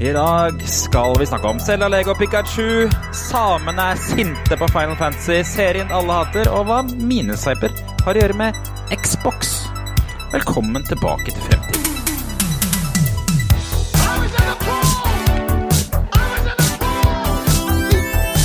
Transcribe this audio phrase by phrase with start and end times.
[0.00, 2.90] I dag skal vi snakke om Selda, Lego Pikachu.
[3.12, 7.74] Samene er sinte på Final Fantasy, serien alle hater, og hva minesveiper
[8.06, 8.54] har å gjøre med
[8.94, 9.66] Xbox.
[10.30, 11.82] Velkommen tilbake til fremtiden.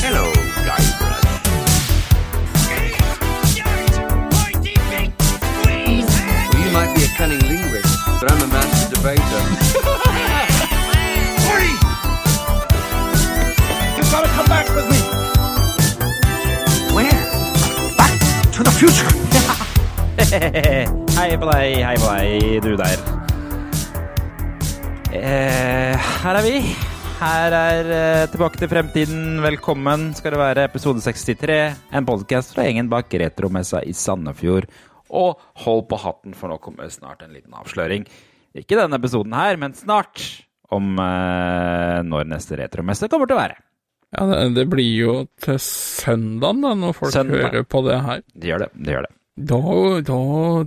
[0.01, 0.25] Hello,
[0.65, 1.21] Guybrush.
[6.57, 10.29] You might be a cunning linguist, but I'm a master debater.
[14.75, 14.99] with me.
[16.95, 17.19] Where?
[17.97, 18.13] Back
[18.55, 19.11] to the future.
[21.17, 23.03] hei på deg, hei på deg, du der.
[25.13, 26.57] Eh, her er vi.
[27.19, 29.41] Her er eh, Tilbake til fremtiden.
[29.43, 31.59] Velkommen skal det være, episode 63.
[31.93, 34.65] En podkast fra gjengen bak retromessa i Sandefjord.
[35.13, 38.07] Og hold på hatten, for nå kommer snart en liten avsløring.
[38.57, 40.25] Ikke denne episoden her, men snart.
[40.73, 43.61] Om eh, når neste retromesse kommer til å være.
[44.13, 47.49] Ja, det, det blir jo til søndagen da, når folk Søndag.
[47.49, 48.23] hører på det her.
[48.33, 48.69] Det gjør det.
[48.77, 49.13] det gjør det.
[49.49, 49.59] Da,
[50.05, 50.19] da,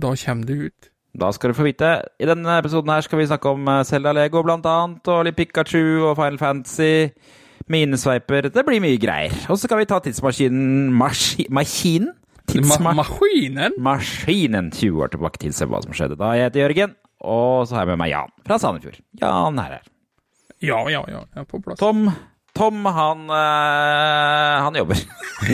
[0.03, 0.89] da kommer det ut.
[1.17, 1.89] Da skal du få vite.
[2.21, 5.37] I denne episoden her skal vi snakke om Selda Zelda Lego blant annet, og litt
[5.39, 5.79] Pikachu
[6.11, 7.09] og Final Fantasy.
[7.71, 8.47] Minesveiper.
[8.53, 9.33] Det blir mye greier.
[9.49, 11.51] Og så skal vi ta tidsmaskinen Maskinen?
[11.57, 12.13] Maskinen?
[12.79, 13.75] Ma maskinen?
[13.83, 16.31] Maskinen 20 år tilbake til se hva som skjedde da.
[16.37, 19.01] Jeg heter Jørgen, og så har jeg med meg Jan fra Sandefjord.
[19.19, 19.89] Jan er her.
[20.63, 21.81] Ja, ja, ja, jeg er på plass.
[21.81, 22.07] Tom,
[22.57, 25.01] Tom han, eh, han jobber.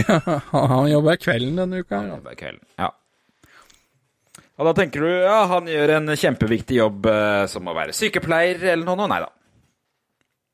[0.53, 1.97] Han jobber kvelden denne uka.
[1.99, 2.63] Han jobber kvelden.
[2.79, 2.93] Ja.
[4.53, 8.61] Og da tenker du ja, han gjør en kjempeviktig jobb eh, som å være sykepleier
[8.75, 9.09] eller noe.
[9.11, 9.27] Nei da.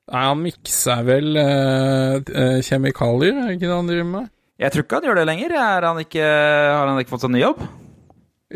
[0.09, 4.31] Nei, han mikser vel eh, kjemikalier, er det ikke det han driver med?
[4.59, 5.55] Jeg tror ikke han gjør det lenger.
[5.61, 7.61] Er han ikke, har han ikke fått seg ny jobb?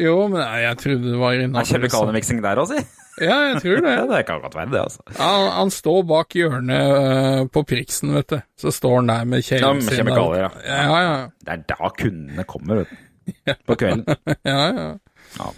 [0.01, 3.02] Jo, men jeg trodde det var innafor kjemikaliemiksing der òg, si?
[3.21, 3.93] Ja, jeg tror det.
[3.99, 5.03] Ja, det kan godt være det, altså.
[5.19, 8.39] Han, han står bak hjørnet eh, på Priksen, vet du.
[8.57, 9.99] Så står han der med kjelen ja, sin.
[10.01, 10.79] kjemikalier, ja.
[10.83, 11.15] Ja, ja.
[11.43, 13.09] Det er da kundene kommer, vet du.
[13.69, 14.05] På kvelden.
[14.43, 14.87] ja, ja.
[15.37, 15.51] Ja.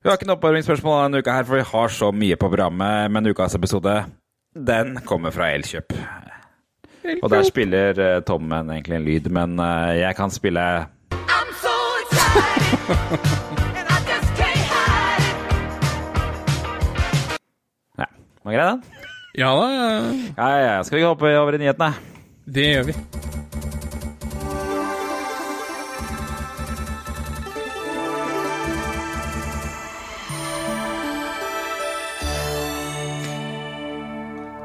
[0.00, 3.10] Vi har ikke noe oppvarmingsspørsmål denne uka her, for vi har så mye på programmet.
[3.12, 3.98] Men ukas episode,
[4.56, 5.92] den kommer fra Elkjøp.
[7.20, 10.64] Og der spiller Tommen Tom en, egentlig en lyd, men eh, jeg kan spille
[11.10, 13.39] I'm so excited,
[18.50, 18.82] var grei, den?
[19.40, 19.88] ja da, ja.
[20.36, 20.76] Ja, ja.
[20.86, 21.92] Skal vi hoppe over i nyhetene?
[22.50, 22.96] det gjør vi.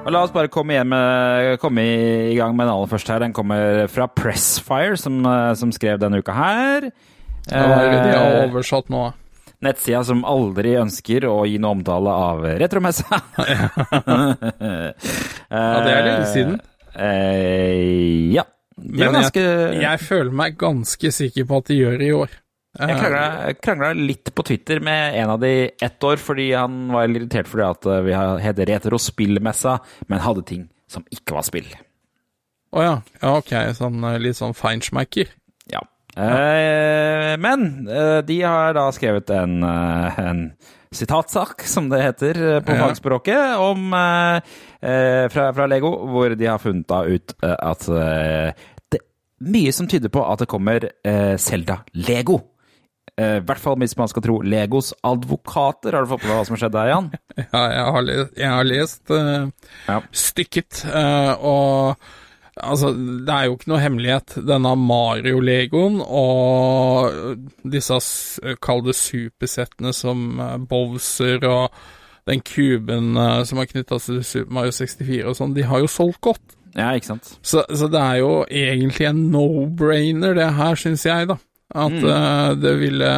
[0.06, 3.24] Og La oss bare komme, med, komme i gang med den aller første her.
[3.24, 6.92] Den kommer fra Pressfire, som, eh, som skrev denne uka her.
[7.50, 9.08] Ja, er det de har Eh, oversatt nå?
[9.64, 13.22] Nettsida som aldri ønsker å gi noe omtale av retromessa.
[15.56, 16.58] Ja, det er lenge siden.
[16.96, 18.44] Eh, ja.
[18.76, 22.34] Men ganske jeg, jeg føler meg ganske sikker på at de gjør det i år.
[22.76, 27.48] Jeg krangla- litt på Twitter med en av de ett år, fordi han var irritert
[27.48, 29.78] fordi at eh, vi het Retrospillmessa,
[30.12, 31.70] men hadde ting som ikke var spill.
[32.76, 32.96] Å ja.
[33.22, 33.54] ja, ok.
[33.78, 35.32] Sånn, eh, litt sånn feinschmecker.
[36.16, 40.42] Eh, men eh, de har da skrevet en, eh, en
[40.96, 42.86] sitatsak, som det heter eh, på Ja.
[42.88, 44.38] fagspråket, om, eh,
[44.80, 49.06] eh, fra, fra Lego, hvor de har funnet da ut at det er
[49.44, 50.88] mye som tyder på at det kommer
[51.38, 52.40] Zelda Lego.
[53.20, 55.94] I hvert fall hvis man skal tro Legos advokater.
[55.96, 57.06] Har du fått med deg hva som har skjedd der, Jan?
[57.54, 59.14] Ja, jeg har lest, jeg har lest
[59.88, 60.00] Ja.
[60.12, 60.82] stykket,
[61.40, 61.96] og
[62.62, 64.38] altså, det er jo ikke noe hemmelighet.
[64.48, 67.38] Denne Mario-legoen og
[67.72, 68.00] disse,
[68.64, 71.80] kall det supersettene som eh, Bowser og
[72.30, 75.92] den kuben eh, som er knytta til Super Mario 64 og sånn, de har jo
[75.92, 76.56] solgt godt.
[76.76, 77.36] Ja, ikke sant?
[77.46, 81.38] Så, så det er jo egentlig en no-brainer, det her, syns jeg, da.
[81.76, 83.12] At eh, det ville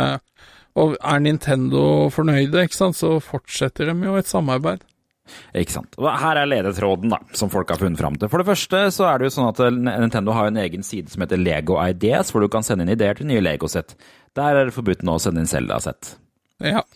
[0.77, 4.83] Og er Nintendo fornøyde, ikke sant, så fortsetter de jo et samarbeid.
[5.57, 5.97] Ikke sant.
[5.97, 8.29] Her er ledetråden da, som folk har funnet fram til.
[8.31, 11.11] For det første så er det jo sånn at eh, Nintendo har en egen side
[11.13, 13.95] som heter Lego Ideas, hvor du kan sende inn ideer til nye Lego-sett.
[14.37, 16.15] Der er det forbudt nå å sende inn Zelda-sett.
[16.63, 16.81] Ja,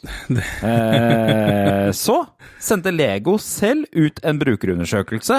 [0.65, 2.15] Eh, så
[2.61, 5.37] sendte Lego selv ut en brukerundersøkelse.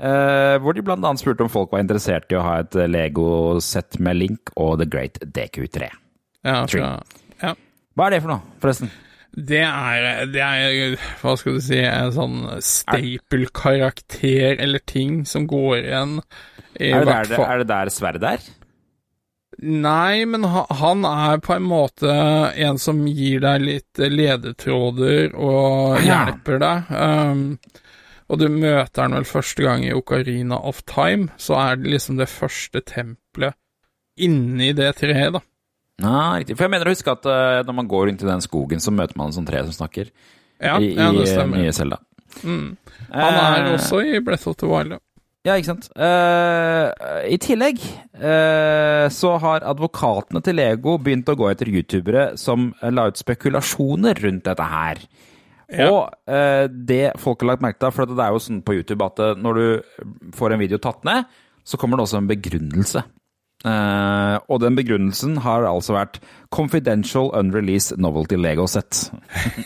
[0.00, 4.16] Eh, hvor de annet spurte om folk var interessert i å ha et Lego-sett med
[4.16, 5.90] Link og The Great DQ3.
[6.46, 6.90] ja, fra,
[7.42, 7.54] ja.
[7.98, 8.92] Hva er det for noe, forresten?
[9.30, 15.76] Det er, det er, hva skal du si, en sånn staple-karakter eller ting som går
[15.84, 16.16] igjen.
[16.80, 18.48] I Er det, der, er det der sverdet er?
[19.60, 26.58] Nei, men han er på en måte en som gir deg litt ledetråder og hjelper
[26.62, 26.90] deg.
[26.90, 27.44] Um,
[28.30, 32.16] Og du møter han vel første gang i Ocarina of Time, så er det liksom
[32.20, 33.56] det første tempelet
[34.20, 35.40] inni det treet, da.
[36.00, 36.56] Ja, riktig.
[36.56, 38.92] For jeg mener å huske at eh, når man går rundt i den skogen, så
[38.94, 40.10] møter man en sånn tre som snakker.
[40.60, 41.62] Ja, I, ja det i eh, stemmer.
[41.62, 42.00] nye Zelda.
[42.46, 42.66] Mm.
[43.10, 45.00] Han er Eh, også i Breath of the Wild, ja.
[45.48, 45.86] Ja, ikke sant.
[45.96, 52.74] Eh, I tillegg eh, så har advokatene til Lego begynt å gå etter youtubere som
[52.84, 55.00] la ut spekulasjoner rundt dette her.
[55.70, 55.86] Ja.
[55.88, 59.06] Og eh, det folk har lagt merke til, for det er jo sånn på YouTube
[59.06, 61.24] at eh, når du får en video tatt ned,
[61.64, 63.04] så kommer det også en begrunnelse.
[63.60, 66.18] Eh, og den begrunnelsen har altså vært
[66.54, 69.10] Confidential Unreleased Novelty Lego Set.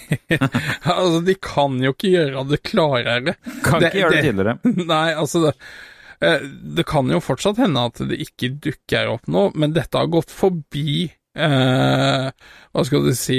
[0.41, 3.37] altså, de kan jo ikke gjøre det klarere.
[3.63, 4.57] Kan ikke gjøre det tidligere.
[4.95, 5.53] Nei, altså det,
[6.25, 6.49] uh,
[6.79, 10.35] det kan jo fortsatt hende at det ikke dukker opp noe, men dette har gått
[10.35, 11.05] forbi
[11.39, 12.27] uh,
[12.75, 13.39] Hva skal du si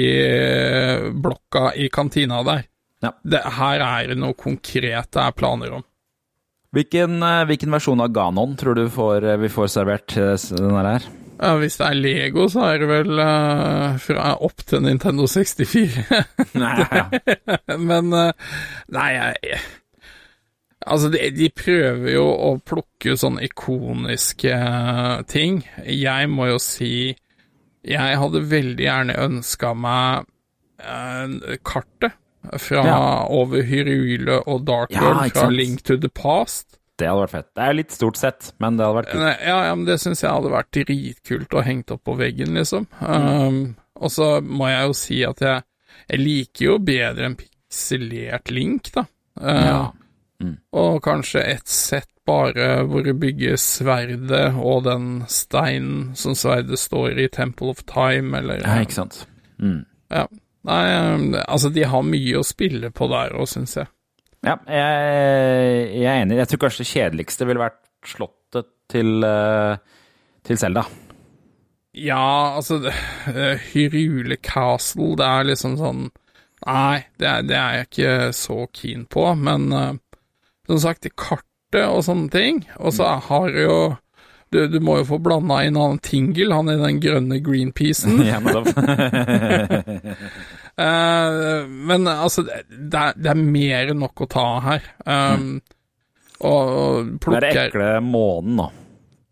[1.20, 2.64] blokka i kantina der.
[3.04, 3.12] Ja.
[3.20, 5.84] Det, her er det noe konkret det er planer om.
[6.74, 10.90] Hvilken, eh, hvilken versjon av Ganon tror du får, eh, vi får servert denne den
[10.90, 11.08] her?
[11.36, 16.06] Ja, hvis det er Lego, så er det vel uh, fra opp til Nintendo 64.
[16.62, 17.08] Nei, ja.
[17.90, 18.30] Men uh,
[18.96, 19.60] Nei, jeg
[20.86, 25.64] Altså, de, de prøver jo å plukke ut sånne ikoniske eh, ting.
[25.82, 27.16] Jeg må jo si
[27.86, 30.28] Jeg hadde veldig gjerne ønska meg
[30.82, 32.14] uh, kartet
[32.58, 33.26] fra Ja.
[33.28, 35.50] over Hyrule og Dark World ja, fra?
[35.50, 36.78] Link to the Past.
[36.96, 37.48] Det hadde vært fett.
[37.54, 39.22] Det er litt stort sett, men det hadde vært kult.
[39.44, 42.86] Ja, ja, men det syns jeg hadde vært dritkult å hengt opp på veggen, liksom.
[43.00, 45.62] Um, og så må jeg jo si at jeg,
[46.08, 49.04] jeg liker jo bedre en pikselert link, da.
[49.40, 49.92] Uh, Ja.
[50.76, 57.16] Og kanskje et sett bare hvor du bygger sverdet og den steinen som sverdet står
[57.22, 59.26] i Temple of Time, eller Ja, ikke sant.
[59.62, 59.86] Mm.
[60.10, 60.26] Ja.
[60.66, 60.84] Nei,
[61.14, 63.90] um, altså, de har mye å spille på der òg, syns jeg.
[64.46, 66.38] Ja, jeg, jeg er enig.
[66.42, 69.78] Jeg tror kanskje det kjedeligste ville vært slottet til, Selda.
[70.46, 70.86] til Zelda.
[71.96, 76.08] Ja, altså eh, Hyrule Castle, det er liksom sånn
[76.66, 79.92] Nei, det er, det er jeg ikke så keen på, men eh,
[80.66, 83.78] som sagt, kartet og sånne ting, og så har du jo
[84.54, 88.20] du, du må jo få blanda inn han Tingle, han i den grønne greenpeacen.
[88.26, 88.38] Ja.
[88.40, 88.54] Eh,
[90.76, 92.60] men altså, det,
[92.92, 94.90] er, det er mer enn nok å ta her.
[95.08, 95.56] Um,
[96.44, 98.66] Og, og Det er ekle månen, da.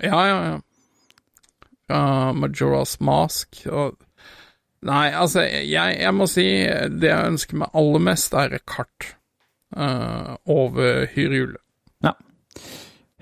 [0.07, 0.55] Ja, ja, ja.
[1.93, 3.99] Uh, Majora's Mask og
[4.85, 9.07] Nei, altså, jeg, jeg må si det jeg ønsker meg aller mest, er et kart
[9.77, 11.57] uh, over Hyrule.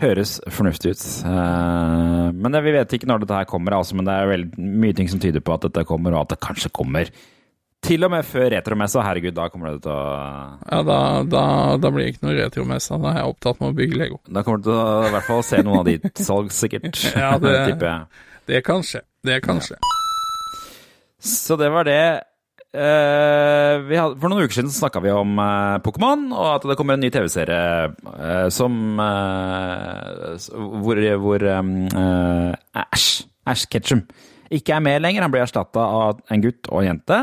[0.02, 1.04] Høres fornuftig ut.
[1.26, 4.70] Uh, men det, vi vet ikke når dette her kommer, altså, men det er veldig
[4.82, 7.10] mye ting som tyder på at dette kommer, og at det kanskje kommer
[7.82, 9.02] til og med før retromessa.
[9.02, 10.02] Herregud, da kommer det til å
[10.70, 11.44] Ja, da, da,
[11.82, 12.98] da blir det ikke noe retromessa.
[13.02, 14.20] Da er jeg opptatt med å bygge Lego.
[14.28, 17.00] Da kommer du til å i hvert fall se noen av de salg, sikkert.
[17.16, 18.28] Ja, det- tipper jeg.
[18.52, 19.02] Det kan skje.
[19.22, 19.78] Det kan skje.
[21.22, 22.02] Så det var det.
[22.72, 26.76] Uh, vi hadde, for noen uker siden snakka vi om uh, Pokémon, og at det
[26.80, 34.00] kommer en ny TV-serie uh, som eh, Hvor, hvor um, eh, Ash, Ash Ketchum
[34.52, 35.26] ikke er med lenger.
[35.26, 37.20] Han blir erstatta av en gutt og en jente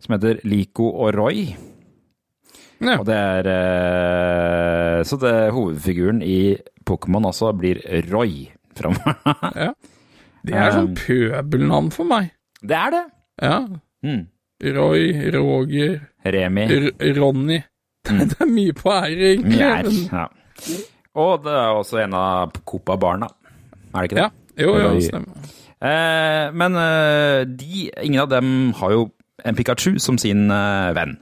[0.00, 1.48] som heter Lico og Roy.
[2.80, 2.94] Ja.
[3.00, 7.80] Og det er eh, Så det, hovedfiguren i Pokémon også blir
[8.12, 8.46] Roy
[8.78, 9.72] framover.
[10.46, 12.30] Det er sånn pøbelnavn for meg.
[12.62, 13.04] det er det.
[13.42, 13.56] Ja.
[14.06, 14.22] Mm.
[14.78, 15.02] Roy,
[15.34, 16.64] Roger, Remi.
[16.70, 16.86] R
[17.18, 17.58] Ronny.
[18.08, 19.58] Det er mye på R, egentlig.
[19.58, 20.28] Men- Ja.
[21.18, 23.26] Og det er også en av Copa-barna.
[23.94, 24.22] Er det ikke det?
[24.22, 24.64] Ja.
[24.64, 25.50] Jo, jo, stemmer.
[25.82, 29.04] Eh, men eh, de, ingen av dem har jo
[29.44, 31.16] en Pikachu som sin eh, venn.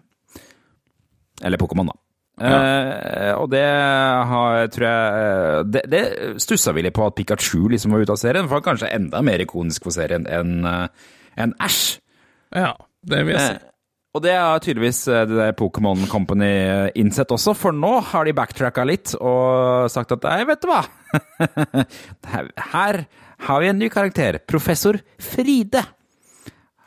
[1.44, 1.96] Eller Pokémon, da.
[2.36, 6.00] Eh, og det har, tror jeg eh, Det, det
[6.44, 8.48] stussa vi litt på at Pikachu liksom var ute av serien.
[8.48, 11.80] For han er kanskje enda mer ikonisk for serien enn en Æsj.
[12.56, 13.56] Ja, det vil jeg si.
[13.56, 13.72] Uh,
[14.16, 16.48] og det har tydeligvis det der Pokémon Company
[16.96, 20.78] innsett også, for nå har de backtracka litt og sagt at nei, vet du hva
[22.72, 23.02] Her
[23.44, 24.40] har vi en ny karakter.
[24.48, 25.84] Professor Fride.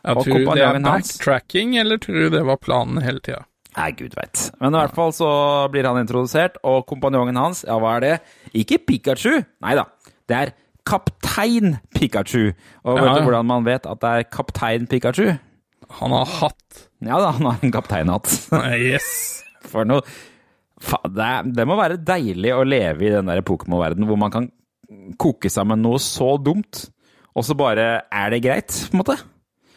[0.07, 0.85] Og tror det er hans.
[1.17, 3.43] backtracking, eller tror du det var planen hele tida?
[3.77, 4.47] Nei, gud veit.
[4.59, 5.29] Men i hvert fall så
[5.71, 8.15] blir han introdusert, og kompanjongen hans, ja, hva er det?
[8.57, 9.43] Ikke Pikachu!
[9.63, 9.85] Nei da,
[10.31, 10.53] det er
[10.89, 12.49] Kaptein Pikachu.
[12.87, 15.35] Og Ja, vet du hvordan man vet at det er Kaptein Pikachu?
[15.99, 18.27] Han har hatt Ja da, han har en kapteinhatt.
[18.77, 19.43] Yes!
[19.71, 20.03] For noe
[21.11, 24.45] det, det må være deilig å leve i den der Pokémon-verdenen hvor man kan
[25.19, 26.85] koke sammen noe så dumt,
[27.35, 29.17] og så bare er det greit, på en måte.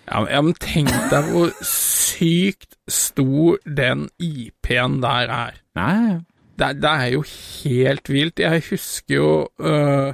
[0.09, 5.61] Ja, men- ja, men tenk deg hvor sykt stor den IP-en der er.
[5.79, 6.19] Nei,
[6.59, 8.43] det, det er jo helt vilt.
[8.43, 9.29] Jeg husker jo
[9.63, 10.13] uh,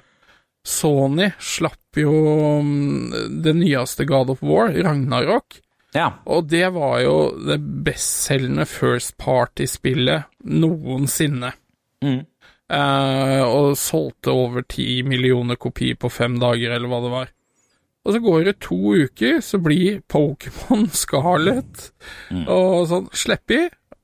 [0.68, 2.12] Sony slapp jo
[2.60, 3.10] um,
[3.42, 5.58] det nyeste God of War, Ragnarok.
[5.96, 6.10] Ja.
[6.28, 7.14] Og det var jo
[7.48, 11.54] det bestselgende First Party-spillet noensinne.
[12.04, 12.20] Mm.
[12.68, 17.30] Uh, og solgte over ti millioner kopier på fem dager, eller hva det var.
[18.08, 21.90] Og så går det to uker, så blir Pokémon Scarlet
[22.48, 23.52] og sånn slipp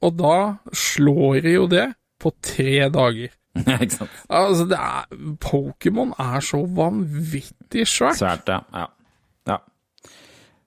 [0.04, 0.36] og da
[0.76, 1.86] slår de jo det
[2.20, 3.32] på tre dager.
[3.62, 4.18] ikke sant.
[4.28, 8.18] Altså, det er Pokémon er så vanvittig svært.
[8.20, 8.60] Svært, ja.
[8.74, 8.86] ja.
[9.48, 9.58] ja.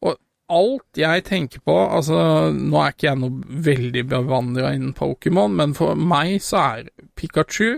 [0.01, 0.17] Og
[0.57, 2.17] alt jeg tenker på Altså,
[2.55, 6.89] nå er ikke jeg noe veldig bevandra innen Pokémon, men for meg så er
[7.19, 7.77] Pikachu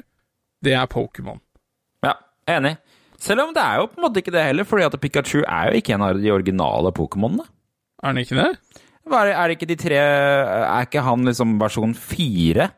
[0.63, 1.41] Det er Pokémon.
[2.05, 2.15] Ja,
[2.47, 2.77] enig.
[3.19, 5.69] Selv om det er jo på en måte ikke det heller, fordi at Pikachu er
[5.69, 7.45] jo ikke en av de originale Pokémonene.
[7.99, 8.51] Er den ikke det?
[9.09, 12.69] Er, er det ikke de tre Er ikke han liksom versjon fire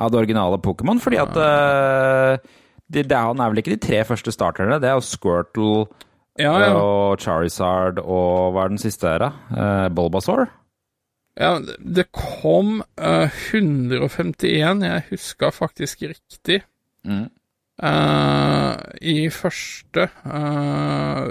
[0.00, 1.00] av det originale Pokémon?
[1.02, 2.38] Fordi at uh,
[2.86, 4.78] det, det er, Han er vel ikke de tre første starterne?
[4.80, 5.88] Det er jo Squirtle
[6.38, 6.70] Ja, ja.
[6.78, 9.30] og Charizard og hva er den siste her, da?
[9.50, 10.48] Uh, Bulbasaur?
[11.40, 16.60] ja det kom uh, 151, jeg huska faktisk riktig.
[17.04, 17.28] Mm.
[17.80, 18.72] Eh,
[19.08, 21.22] I første uh,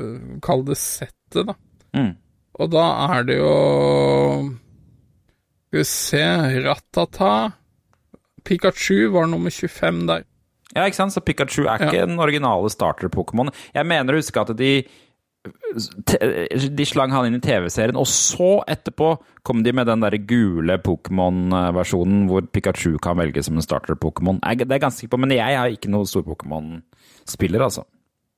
[0.41, 1.55] Kall det settet, da.
[1.93, 2.15] Mm.
[2.59, 3.53] Og da er det jo
[5.69, 6.23] Skal vi se
[6.65, 7.33] Ratata
[8.45, 10.23] Pikachu var nummer 25 der.
[10.73, 11.13] Ja, ikke sant?
[11.13, 13.53] Så Pikachu er ikke den originale starter-pokémonen.
[13.75, 14.71] Jeg mener å huske at de
[16.79, 19.13] de slang han inn i TV-serien, og så etterpå
[19.47, 24.41] kom de med den der gule Pokémon-versjonen hvor Pikachu kan velge som en starter-Pokémon.
[24.41, 27.85] Det er jeg ganske sikker på, men jeg er ikke noen stor Pokémon-spiller, altså.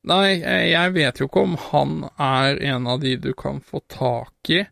[0.10, 4.50] Nei, jeg vet jo ikke om han er en av de du kan få tak
[4.50, 4.63] i.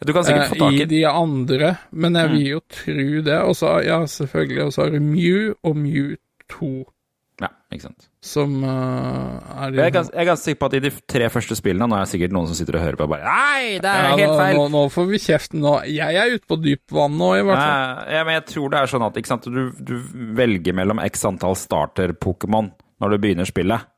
[0.00, 3.08] Du kan sikkert eh, få tak I i de andre, men jeg vil jo tro
[3.26, 3.38] det.
[3.44, 6.14] Og så, ja, selvfølgelig, og så har du Mew og Mew
[6.52, 6.70] 2,
[7.40, 8.08] Ja, ikke sant.
[8.20, 10.90] som uh, er de Jeg er, ganske, jeg er ganske sikker på at i de
[11.08, 13.24] tre første spillene Nå er det sikkert noen som sitter og hører på og bare
[13.24, 14.58] Nei, det er Ja, helt feil!
[14.58, 15.72] nå, nå får vi kjeften nå.
[15.88, 18.12] Jeg er ute på dypt vann nå, i hvert fall.
[18.12, 19.96] Ja, men jeg tror det er sånn at sant, du, du
[20.36, 22.70] velger mellom x antall starter-Pokémon
[23.00, 23.88] når du begynner spillet.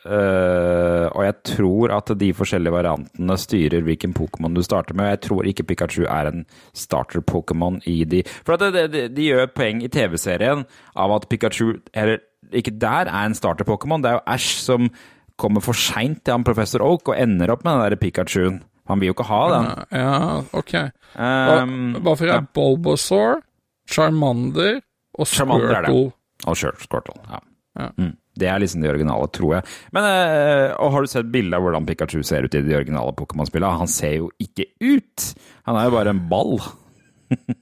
[0.00, 5.10] Uh, og jeg tror at de forskjellige variantene styrer hvilken Pokémon du starter med.
[5.12, 9.82] Jeg tror ikke Pikachu er en starter-Pokémon i de For det, det, de gjør poeng
[9.84, 10.64] i TV-serien
[10.96, 12.22] av at Pikachu eller,
[12.56, 14.02] ikke der er en starter-Pokémon.
[14.02, 14.90] Det er jo Ash som
[15.40, 18.60] kommer for seint til han professor Oak og ender opp med den der Pikachuen.
[18.90, 19.68] Han vil jo ikke ha den.
[19.94, 20.14] Ja,
[20.56, 20.74] ok.
[21.14, 22.40] Um, Hva for ja.
[22.56, 23.38] Bulbasaur,
[23.90, 24.80] Charmander
[25.16, 25.76] og Charmander.
[25.76, 26.10] Squirtle.
[26.50, 27.40] Og Squirtle, ja.
[27.78, 27.86] Ja.
[27.96, 28.16] Mm.
[28.40, 29.70] Det er liksom de originale, tror jeg.
[29.94, 33.14] Men eh, og Har du sett bilde av hvordan Pikachu ser ut i de originale
[33.18, 33.82] Pokémon-spillene?
[33.82, 35.30] Han ser jo ikke ut!
[35.68, 36.58] Han er jo bare en ball.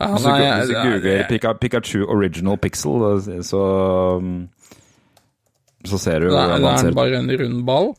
[0.00, 3.04] Ja, Hvis du, hvis du googler Pika, Pikachu Original Pixel,
[3.42, 3.62] så
[5.86, 7.94] Så ser du Da hvordan er han ser han bare en rund ball.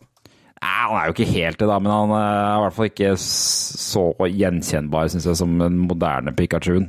[0.58, 2.90] Nei, han er jo ikke helt det, da, men han eh, er i hvert fall
[2.90, 6.88] ikke så gjenkjennbar, syns jeg, som den moderne Pikachuen.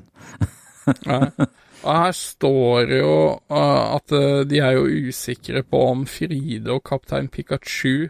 [0.89, 3.19] Og her står det jo
[3.53, 8.09] uh, at uh, de er jo usikre på om Fride og kaptein Pikachu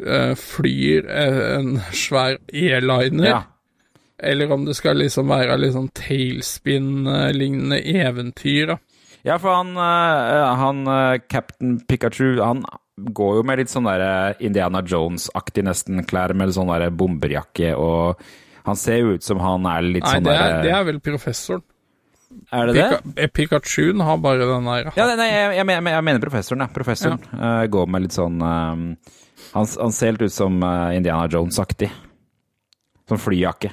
[0.00, 3.40] flyr en svær airliner, Ja.
[4.22, 8.78] Eller om det skal liksom være litt sånn tailspin-lignende eventyr, da.
[9.26, 12.62] Ja, for han, eh, han eh, Captain Pikachu, han
[12.96, 18.20] går jo med litt sånn der Indiana Jones-aktig nesten klær, med sånn der bomberjakke, og
[18.64, 21.00] han ser jo ut som han er litt Nei, sånn det er, det er vel
[21.04, 21.64] professoren.
[22.54, 22.82] Er det det?
[22.82, 23.28] Pika, det?
[23.34, 26.68] Pikachuen har bare den der Ja, nei, nei, jeg, jeg, jeg mener professoren, ja.
[26.70, 28.84] Professoren eh, går med litt sånn eh,
[29.50, 31.90] han, han ser helt ut som eh, Indiana Jones-aktig.
[33.10, 33.72] Sånn flyjakke.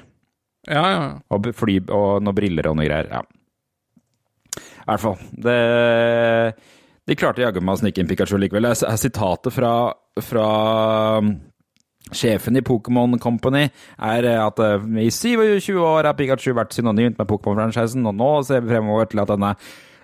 [0.68, 1.04] Ja, ja.
[1.34, 3.12] Og, fly, og noen briller og noe greier.
[3.12, 3.24] Ja.
[4.58, 5.18] I hvert fall.
[5.48, 5.58] Det,
[7.08, 8.70] de klarte jaggu meg å snike inn Pikachu likevel.
[8.70, 9.74] Det er sitatet fra,
[10.24, 10.48] fra
[11.20, 11.34] um,
[12.16, 13.66] sjefen i Pokémon Company
[13.98, 18.64] er at eh, i 27 år har Pikachu vært synonymt med Pokémon-franchisen, og nå ser
[18.64, 19.54] vi fremover til at denne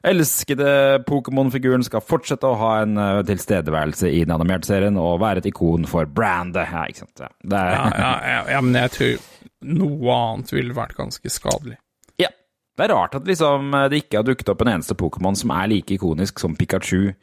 [0.04, 0.72] elskede
[1.08, 5.48] Pokémon-figuren skal fortsette å ha en eh, tilstedeværelse i den animerte serien og være et
[5.54, 6.68] ikon for brandet.
[6.72, 7.24] Ja, ikke sant.
[7.24, 7.32] Ja.
[7.48, 9.30] Er, Ja, ja, ja, ja, men jeg tror
[9.66, 11.78] noe annet ville vært ganske skadelig.
[12.22, 12.30] Ja.
[12.78, 15.68] Det er rart at liksom, det ikke har dukket opp en eneste Pokémon som er
[15.72, 17.14] like ikonisk som Pikachu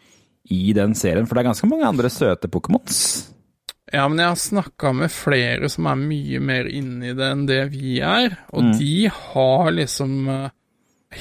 [0.51, 3.01] i den serien, for det er ganske mange andre søte Pokémons.
[3.93, 7.61] Ja, men jeg har snakka med flere som er mye mer inni det enn det
[7.73, 10.51] vi er, og de har liksom eh,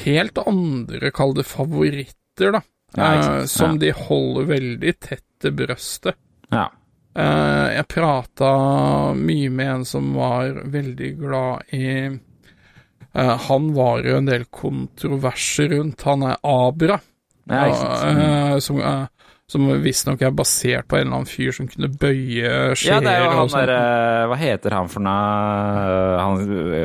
[0.06, 2.62] helt andre, kall det favoritter, da.
[2.98, 3.10] Ja,
[3.40, 3.78] eh, som Ja.
[3.88, 6.16] de holder veldig tett til brøstet.
[6.54, 6.68] Ja.
[7.20, 8.54] Eh, jeg prata
[9.18, 11.86] mye med en som var veldig glad i
[13.14, 16.02] Eh, han var jo en del kontroverser rundt.
[16.06, 17.00] Han er Abra,
[17.50, 17.70] Nei.
[17.70, 18.20] Mm.
[18.20, 18.82] eh, som,
[19.50, 23.16] som visstnok er basert på en eller annen fyr som kunne bøye Ja, skjeer det
[23.16, 23.80] er jo han og derre
[24.30, 26.44] Hva heter han for noe han,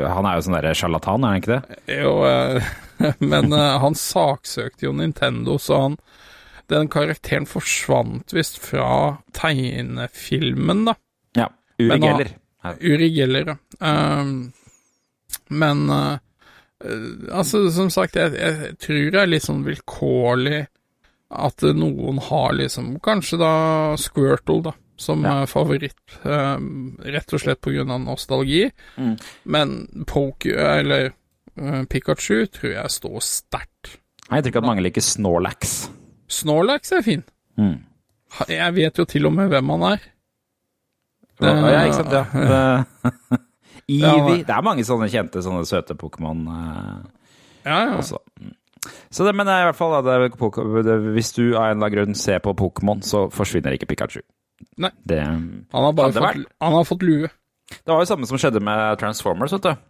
[0.09, 1.79] han er jo sånn derre sjarlatan, er han ikke det?
[1.99, 2.15] Jo,
[3.33, 5.99] men han saksøkte jo Nintendo, så han
[6.71, 10.95] Den karakteren forsvant visst fra tegnefilmen, da.
[11.37, 11.49] Ja.
[11.79, 12.31] Uri Geller.
[12.81, 13.57] Uri Geller, ja.
[14.19, 14.51] Um,
[15.49, 16.17] men eh,
[17.35, 20.63] altså, som sagt, jeg, jeg tror det er litt sånn vilkårlig
[21.35, 23.51] at noen har liksom Kanskje da
[23.99, 25.43] Squirtle, da, som Ja.
[25.49, 25.97] favoritt.
[26.23, 28.69] um, rett og slett på grunn av nostalgi.
[28.97, 29.15] Mm.
[29.43, 29.75] Men
[30.07, 31.11] Poke, eller
[31.57, 33.97] eh, Pikachu, tror jeg står sterkt.
[34.31, 35.89] Jeg tror ikke at mange liker Snorlax.
[36.31, 37.23] Snorlax er fin.
[37.59, 37.77] Mm.
[38.49, 40.05] Jeg vet jo til og med hvem han er.
[41.43, 42.25] Ja, ja, ikke sant, ja.
[42.35, 43.41] Det,
[43.91, 44.43] Eevee.
[44.47, 47.01] Det er mange sånne kjente, sånne søte Pokémon eh,
[47.67, 47.97] Ja, ja.
[47.99, 48.17] også.
[49.13, 50.31] Så det, men i hvert fall, da, det,
[50.85, 54.21] det, hvis du av en eller annen grunn ser på Pokémon, så forsvinner ikke Pikachu.
[54.81, 54.91] Nei.
[55.05, 57.29] Det, Han har bare fått, han har fått lue.
[57.75, 59.85] det var jo samme som skjedde med Transformers, vet du.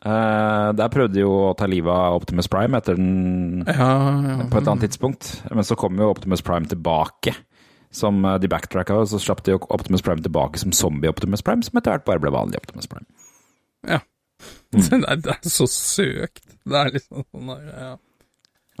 [0.00, 3.88] Eh, der prøvde de jo å ta livet av Optimus Prime etter den Ja,
[4.24, 4.36] ja.
[4.48, 5.42] på et annet tidspunkt.
[5.52, 7.34] Men så kom jo Optimus Prime tilbake.
[7.92, 11.76] Som eh, de backtracka, og så slapp de Optimus Prime tilbake som zombie-Optimus Prime, som
[11.80, 13.06] etter hvert bare ble vanlig Optimus Prime.
[13.88, 14.00] Ja.
[14.72, 16.44] Det, er, det er så søkt.
[16.64, 17.88] Det er liksom sånn der, ja.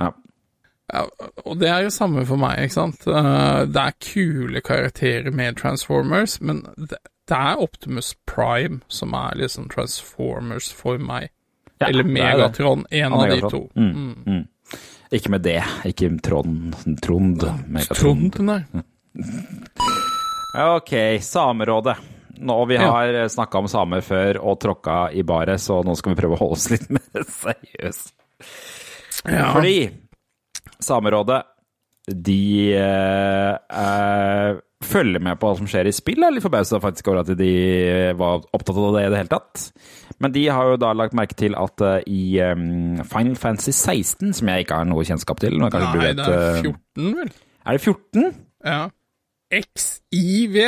[0.00, 0.10] Ja.
[0.94, 1.02] ja.
[1.42, 3.02] Og det er jo samme for meg, ikke sant.
[3.10, 6.96] Eh, Det er kule karakterer med Transformers, men det,
[7.30, 11.30] det er Optimus Prime som er liksom Transformers for meg.
[11.80, 12.12] Ja, Eller er.
[12.12, 13.60] Megatron, en av av de to.
[13.78, 14.42] Mm, mm.
[15.16, 15.60] Ikke med det.
[15.88, 16.74] Ikke Trond.
[17.02, 17.46] Trond.
[17.66, 18.30] Megatron.
[18.30, 18.60] Trond, nei.
[20.60, 20.90] Ok,
[21.22, 21.96] Samerådet.
[22.40, 23.28] Nå, vi Ja.
[23.28, 26.56] snakka om samer før og tråkka i baret, så nå skal vi prøve å holde
[26.56, 28.10] oss litt mer seriøse.
[29.30, 29.50] Ja.
[29.54, 29.90] Fordi
[30.80, 31.42] Samerådet,
[32.08, 36.20] de eh, følger med på hva som skjer i spill.
[36.22, 37.50] Jeg er litt forbausa faktisk over at de
[38.18, 39.66] var opptatt av det i det hele tatt.
[40.20, 44.34] Men de har jo da lagt merke til at eh, i um, Final Fantasy 16,
[44.40, 47.30] som jeg ikke har noe kjennskap til Nei, vet, det er eh, 14, vel.
[47.64, 48.26] Er det 14?
[48.68, 48.80] Ja.
[49.50, 50.58] XIV.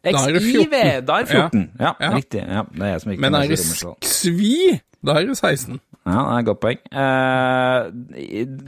[0.00, 1.06] Da er det XIV, 14.
[1.08, 1.64] da er det 14.
[1.80, 2.12] Ja, Ja.
[2.16, 2.44] riktig.
[2.44, 4.80] Ja, det er Men er det romertall.
[5.00, 5.80] Da er det 16.
[6.06, 6.80] Ja, det er et godt poeng.
[6.92, 7.90] Uh,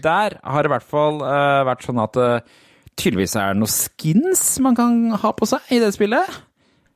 [0.04, 2.60] der har det i hvert fall uh, vært sånn at eh,
[3.00, 6.40] tydeligvis er det noen skins man kan ha på seg i det spillet.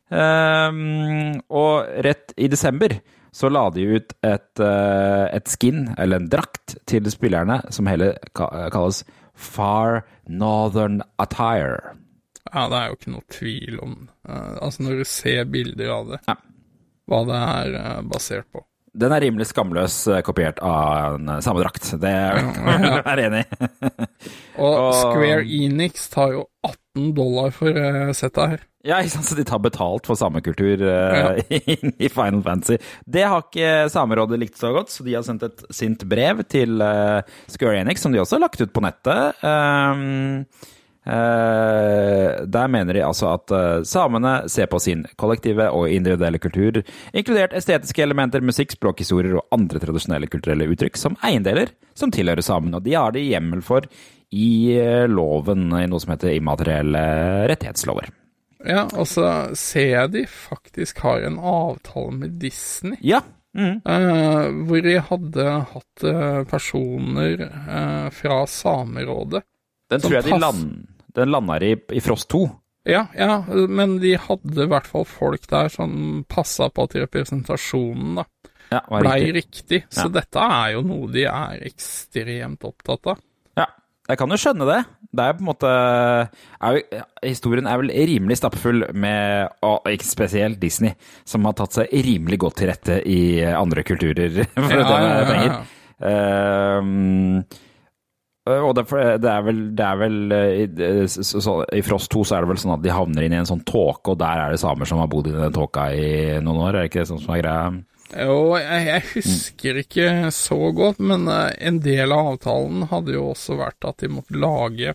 [0.06, 2.94] Um, og rett i desember
[3.36, 8.16] så la de ut et, eh, et skin, eller en drakt, til spillerne som heller
[8.32, 9.02] kalles
[9.36, 11.92] Far Northern Attire.
[12.46, 16.14] Ja, det er jo ikke noe tvil om eh, Altså, når du ser bilder av
[16.14, 16.36] det, Ja.
[17.10, 18.64] hva det er eh, basert på.
[18.96, 21.90] Den er rimelig skamløs eh, kopiert av en eh, samme drakt.
[22.00, 22.40] Det er
[23.20, 24.06] jeg enig i.
[24.66, 28.64] Og Square Enix tar jo 18 dollar for uh, settet her.
[28.86, 29.26] Ja, ikke sant?
[29.26, 31.40] så de tar betalt for samekultur uh,
[32.04, 32.78] i Final Fantasy.
[33.02, 36.80] Det har ikke Samerådet likt så godt, så de har sendt et sint brev til
[36.84, 39.42] eh, Square Enix, som de også har lagt ut på nettet.
[39.42, 40.72] Um, eh,
[41.06, 46.80] der mener de altså at eh, samene ser på sin kollektive og individuelle kultur,
[47.14, 52.80] inkludert estetiske elementer, musikk, språkhistorier og andre tradisjonelle kulturelle uttrykk, som eiendeler som tilhører samene.
[52.80, 53.86] Og de har de hjemmel for
[54.34, 57.02] i eh, loven, i noe som heter immaterielle
[57.52, 58.10] rettighetslover.
[58.66, 63.22] Ja, og så ser jeg de faktisk har en avtale med Disney, Ja.
[63.56, 63.78] Mm.
[63.88, 69.40] eh, hvor de hadde hatt eh, personer eh, fra Samerådet.
[69.88, 70.44] Den tror jeg de lander.
[70.50, 72.44] land, den landa i, i Frost 2.
[72.86, 78.20] Ja, ja, men de hadde i hvert fall folk der som passa på at representasjonen
[78.20, 78.24] da,
[78.70, 79.34] Ja, blei riktig.
[79.40, 79.80] riktig.
[79.90, 80.20] Så Ja.
[80.20, 83.18] dette er jo noe de er ekstremt opptatt av.
[83.58, 83.66] Ja,
[84.08, 84.78] jeg kan jo skjønne det.
[85.16, 85.68] Det er på en måte
[86.62, 91.72] er jo, Historien er vel rimelig stappfull med, og ikke spesielt Disney, som har tatt
[91.78, 95.56] seg rimelig godt til rette i andre kulturer for Ja, å tjene ja, ja, penger.
[95.56, 97.42] ja.
[98.46, 98.86] Ehm, og det,
[99.22, 102.46] det er vel, det er vel eh, i, så, så, I Frost 2 så er
[102.46, 104.62] det vel sånn at de havner inn i en sånn tåke, og der er det
[104.62, 106.08] samer som har bodd i den tåka i
[106.40, 107.68] noen år, er det ikke det sånn som er greia?
[108.06, 113.28] Jo, jeg, jeg husker ikke så godt, men eh, en del av avtalen hadde jo
[113.32, 114.94] også vært at de måtte lage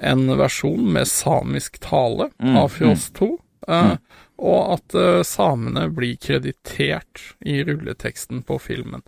[0.00, 3.26] en versjon med samisk tale Mm, av Frost 2.
[3.68, 3.96] Mm.
[4.40, 9.02] Og at eh, samene blir kreditert i rulleteksten på filmen.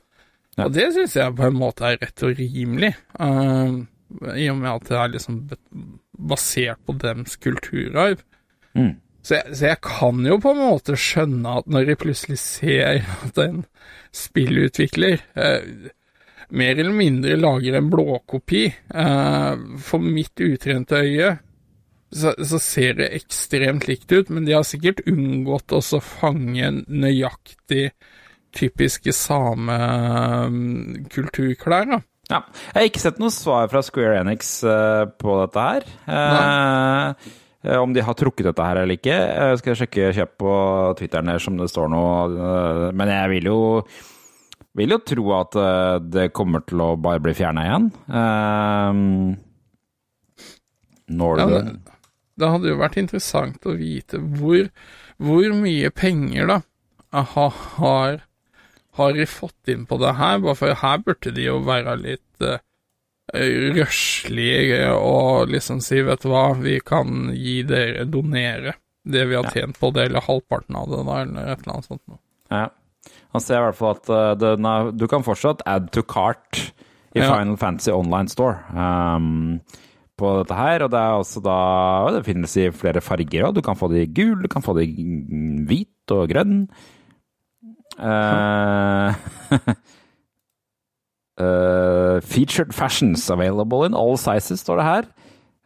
[0.59, 0.67] Ja.
[0.67, 3.79] Og det syns jeg på en måte er rett og rimelig, uh,
[4.37, 5.39] i og med at det er liksom
[6.33, 8.21] basert på dems kulturarv.
[8.77, 8.95] Mm.
[9.23, 13.07] Så jeg, så jeg kan jo på en måte skjønne at når jeg plutselig ser
[13.23, 13.63] at en
[14.13, 15.89] spillutvikler uh,
[16.53, 21.37] mer eller mindre lager en blåkopi, uh, for mitt utrente øye,
[22.13, 27.87] så, så ser det ekstremt likt ut, men de har sikkert unngått å fange nøyaktig
[28.57, 31.99] typiske samekulturklær, da.
[32.31, 32.39] Ja.
[32.73, 35.83] Jeg har ikke sett noe svar fra Square Enix eh, på dette her.
[36.07, 37.09] Eh,
[37.67, 39.17] eh, om de har trukket dette her eller ikke.
[39.19, 40.53] Jeg skal sjekke kjøp på
[41.01, 42.19] Twitteren der som det står noe.
[42.97, 43.59] men jeg vil jo,
[44.79, 45.53] vil jo tro at
[46.09, 47.87] det kommer til å bare bli fjerna igjen.
[51.13, 51.61] Når Ja, det
[52.41, 54.65] det, hadde jo vært interessant å vite hvor,
[55.21, 56.59] hvor mye penger da
[57.13, 58.23] ha, har,
[58.99, 62.45] har de fått inn på det her, bare for her burde de jo være litt
[62.45, 62.59] uh,
[63.33, 69.49] røslige og liksom si, vet du hva, vi kan gi dere, donere det vi har
[69.51, 72.21] tjent på det, eller halvparten av det da, eller et eller annet sånt noe.
[72.53, 72.69] Ja.
[73.35, 76.69] Han ser i hvert fall at eh, den er, du kan fortsatt add to cart
[77.13, 77.29] i Ja.
[77.33, 79.59] Final Fantasy Online Store um,
[80.17, 80.85] på dette her.
[80.87, 81.57] Og det er også da
[82.15, 83.59] Det finnes i flere farger òg.
[83.59, 85.07] Du kan få det i gul, du kan få det i
[85.69, 86.63] hvit og grønn.
[91.39, 95.03] Eh, featured fashions available in all sizes, står det her.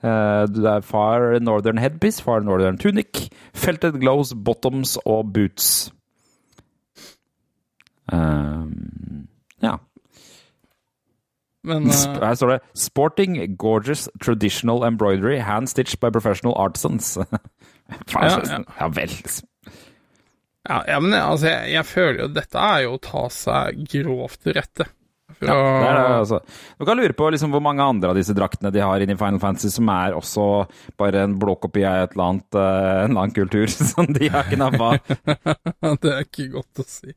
[0.03, 5.93] Uh, det er Far Northern Headpiece, Far Northern Tunic, Felted Gloves, Bottoms og Boots.
[9.63, 9.77] Ja.
[11.65, 17.19] Men Her står det 'Sporting gorgeous traditional embroidery hand stitched by professional artisans'.
[18.15, 18.63] Ja, ja.
[18.81, 19.11] ja vel.
[20.69, 24.43] Ja, ja, men altså, jeg, jeg føler jo dette er jo å ta seg grovt
[24.45, 24.87] til rette.
[25.41, 26.39] Ja, det er det, altså.
[26.79, 29.41] Du kan lure på liksom hvor mange andre av disse draktene de har inni Final
[29.43, 30.47] Fantasy som er også
[30.97, 34.49] bare en blåkopi av et eller annet, eh, en eller annen kultur som de har
[34.49, 34.95] knappa.
[36.03, 37.13] det er ikke godt å si.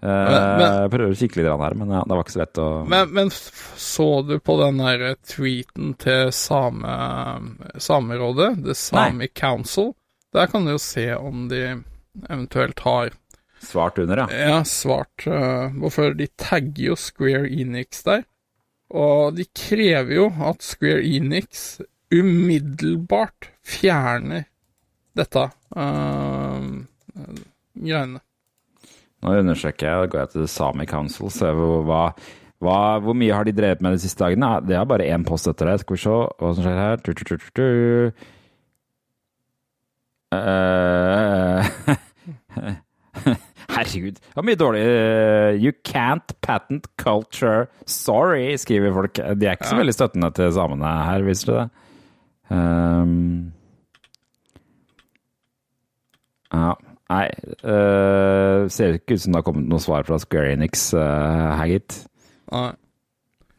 [0.00, 2.58] Uh, men- jeg prøver å kikke litt her, men ja, det var ikke så lett
[2.62, 6.94] å Men, men så du på den der tweeten til same,
[7.76, 9.92] Samerådet, The Sami Council?
[10.32, 11.82] Der kan du jo se om de
[12.28, 13.16] eventuelt har
[13.60, 14.26] Svart under, ja.
[14.32, 15.26] ja, svart
[15.76, 18.22] Hvorfor de tagger jo Square Enix der.
[18.96, 24.48] Og de krever jo at Square Enix umiddelbart fjerner
[25.16, 25.44] dette
[25.76, 26.64] uh,
[27.76, 28.22] greiene.
[29.20, 32.02] Nå undersøker jeg, da går jeg til Sami Council, ser hvor, hva,
[32.64, 34.54] hva, hvor mye har de drevet med de siste dagene.
[34.64, 35.82] Det er bare én post etter det.
[35.82, 36.94] Skal vi se hva som skjer her.
[40.32, 41.70] Eh,
[43.70, 44.18] Herregud.
[44.20, 44.80] Det var mye dårlig.
[44.86, 47.66] eh, You can't patent culture.
[47.86, 49.14] Sorry, skriver folk.
[49.18, 51.64] De er ikke så veldig støttende til samene her, viser det.
[52.50, 53.52] Um,
[56.52, 56.74] ja.
[57.10, 57.24] Nei,
[57.66, 61.66] Uh, ser ikke ut som det har kommet noe svar fra Square Enix uh, her,
[61.74, 61.96] gitt.
[62.54, 62.70] Nei.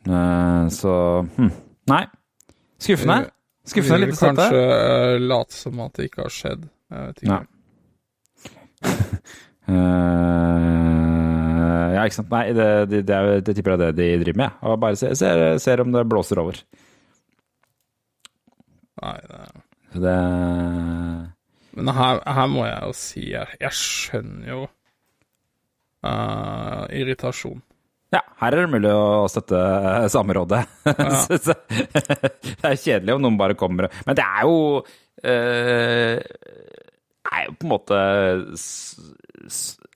[0.07, 0.93] Eh, så
[1.35, 1.51] hm.
[1.91, 1.99] Nei.
[2.81, 3.17] Skuffende.
[3.67, 4.35] Skuffende lite støtte.
[4.41, 6.63] kanskje uh, late som at det ikke har skjedd.
[6.91, 7.31] Jeg vet ikke.
[7.31, 7.39] Ja.
[9.71, 9.75] uh,
[11.95, 12.31] ja, ikke sant.
[12.33, 14.61] Nei, det, det, det, er, det tipper jeg er det de driver med.
[14.65, 16.55] Og bare ser, ser, ser om det blåser over.
[19.01, 19.43] Nei, det...
[19.91, 20.17] Så det
[21.75, 24.61] Men her, her må jeg jo si Jeg, jeg skjønner jo
[26.07, 27.61] uh, irritasjon.
[28.11, 29.59] Ja, her er det mulig å støtte
[30.11, 30.65] Samerådet.
[31.45, 34.57] Så- det er kjedelig om noen bare kommer Men det er jo
[35.23, 36.19] eh,
[37.31, 37.99] er jo på en måte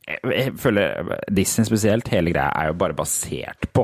[0.05, 3.83] jeg, føler Disney spesielt, hele greia er jo bare basert på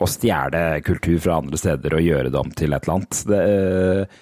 [0.00, 3.20] å stjele kultur fra andre steder og gjøre det om til et eller annet.
[3.30, 4.18] Det, eh,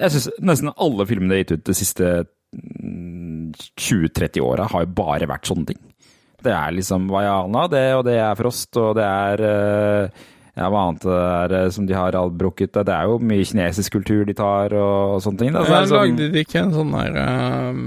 [0.00, 2.08] jeg syns nesten alle filmene de har gitt ut de siste
[2.56, 5.82] mm, 20-30 åra, har jo bare vært sånne ting.
[6.44, 10.22] Det er liksom Vaiana, det, og det er Frost, og det er eh,
[10.56, 13.92] ja, hva annet det er eh, som de har brukket Det er jo mye kinesisk
[13.98, 15.52] kultur de tar, og, sånne ting.
[15.54, 15.64] Da.
[15.64, 17.20] Så er Jeg sånn- lagde de ikke en sånn der
[17.70, 17.84] um,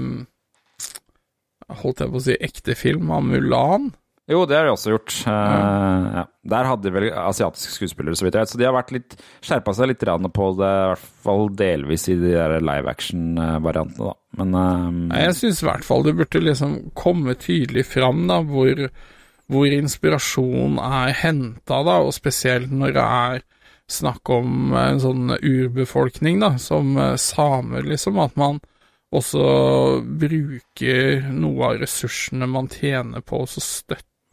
[1.82, 3.90] Holdt jeg på å si ekte film av Mulan?
[4.24, 5.14] Jo, det har de også gjort.
[5.28, 6.04] Mm.
[6.16, 6.22] ja.
[6.48, 8.52] Der hadde de vel asiatiske skuespillere, så vidt jeg vet.
[8.54, 12.16] Så de har vært litt skjerpa seg litt på det, i hvert fall delvis i
[12.20, 14.14] de der live action-variantene, da.
[14.40, 14.56] Men
[15.12, 18.86] eh, Jeg syns i hvert fall det burde liksom komme tydelig fram da, hvor,
[19.52, 23.44] hvor inspirasjon er henta, da, og spesielt når det er
[23.92, 28.62] snakk om en sånn urbefolkning, da, som eh, samer, liksom, at man
[29.14, 33.62] også bruker noe av ressursene man tjener på å så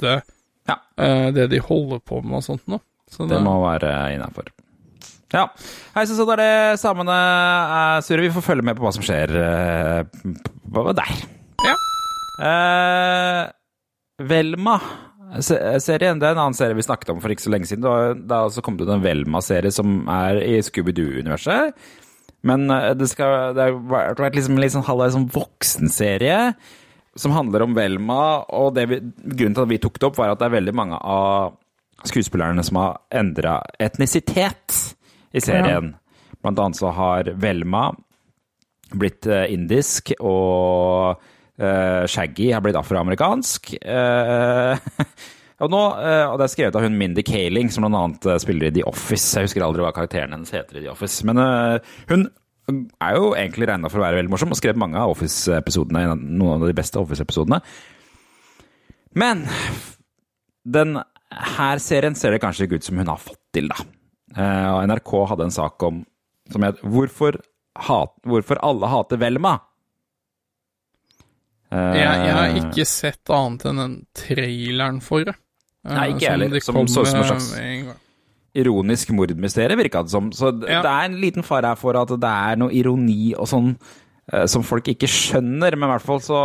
[0.01, 0.23] støtte
[0.69, 0.75] Ja.
[0.97, 2.81] uh, det de holder på med og sånt noe.
[3.11, 4.49] Så det må være innafor.
[5.31, 5.45] Ja.
[5.95, 8.21] Hei, så sånn er det samene uh, sure.
[8.25, 10.03] Vi får følge med på hva som skjer uh,
[10.95, 11.13] der.
[11.63, 11.75] Ja.
[12.41, 13.51] Uh,
[14.21, 17.81] Velma-serien det er en annen serie vi snakket om for ikke så lenge siden.
[17.85, 21.73] Det har- Det altså kommet ut en Velma-serie som er i Scooby-Doo-universet.
[22.43, 26.55] Men eh, det, skal, det har vært liksom sånn halvveis sånn voksenserie
[27.15, 28.21] som handler om Velma.
[28.57, 30.99] Og vi, grunnen til at vi tok det opp, var at det er veldig mange
[30.99, 31.57] av
[32.07, 34.77] skuespillerne som har endra etnisitet
[35.31, 35.93] i serien.
[36.41, 37.91] Blant annet så har Velma
[38.91, 41.21] blitt eh, indisk, og
[41.61, 43.69] uh, Shaggy har blitt afroamerikansk.
[43.85, 44.75] Uh,
[45.61, 48.35] og, nå, uh, og det er skrevet av hun Mindy Kaling, som bl.a.
[48.43, 49.29] spiller i The Office.
[49.37, 51.23] Jeg husker aldri hva karakteren hennes heter i The Office.
[51.27, 51.39] Men
[52.11, 52.27] hun
[53.01, 56.57] er jo egentlig regna for å være veldig morsom, og skrevet mange av Office-episodene, noen
[56.61, 57.61] av de beste Office-episodene.
[59.19, 59.45] Men
[60.67, 60.97] den
[61.31, 63.77] her serien ser det kanskje ikke ut som hun har fått til, da.
[64.35, 66.05] Eh, og NRK hadde en sak om
[66.51, 67.37] som het 'Hvorfor,
[67.87, 69.59] hat, hvorfor alle hater Velma'.
[71.71, 75.35] Eh, Jeg, jeg har ikke sett annet enn den traileren for det.
[75.85, 77.95] Eh, Nei, ikke jeg heller, som så ut som en eh, slags-.
[78.57, 80.29] Ironisk mordmysterium, virka det som.
[80.35, 80.81] Så Ja.
[80.81, 83.77] det er en liten fare her for at det er noe ironi og sånn
[84.33, 86.41] eh, som folk ikke skjønner, men i hvert fall så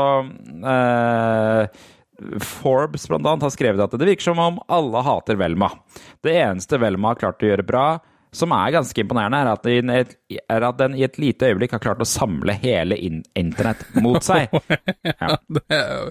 [0.65, 1.67] eh,
[2.41, 5.69] Forbes blant annet har skrevet at det virker som om alle hater Velma.
[6.25, 7.87] Det eneste Velma har klart å gjøre bra,
[8.37, 9.93] som er ganske imponerende, er at, den,
[10.37, 14.21] er at den i et lite øyeblikk har klart å samle hele in internett mot
[14.27, 14.53] seg.
[15.07, 15.37] Ja.
[15.49, 16.09] Det er,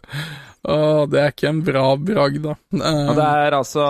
[0.65, 0.75] å,
[1.11, 2.53] det er ikke en bra bragd, da.
[2.73, 3.85] Eh, Og det er altså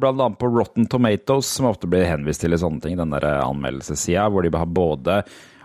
[0.00, 3.26] blant annet på Rotten Tomatoes, som ofte blir henvist til i sånne ting, den der
[3.42, 5.18] anmeldelsessida, hvor de har både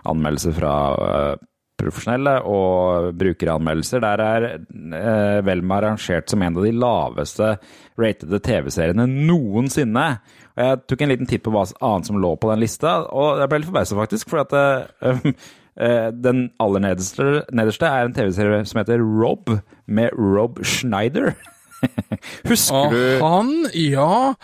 [0.08, 0.74] anmeldelser fra
[1.06, 1.46] eh,
[1.78, 4.02] profesjonelle og brukeranmeldelser.
[4.02, 7.52] Der er eh, Velma rangert som en av de laveste
[7.98, 10.08] ratede TV-seriene noensinne.
[10.58, 13.50] Jeg tok en liten titt på hva annet som lå på den lista, og jeg
[13.50, 15.32] ble litt forbausa, faktisk, for at uh,
[16.26, 19.52] den aller nederste, nederste er en TV-serie som heter Rob,
[19.86, 21.36] med Rob Schneider.
[22.50, 24.34] Husker du du han, ja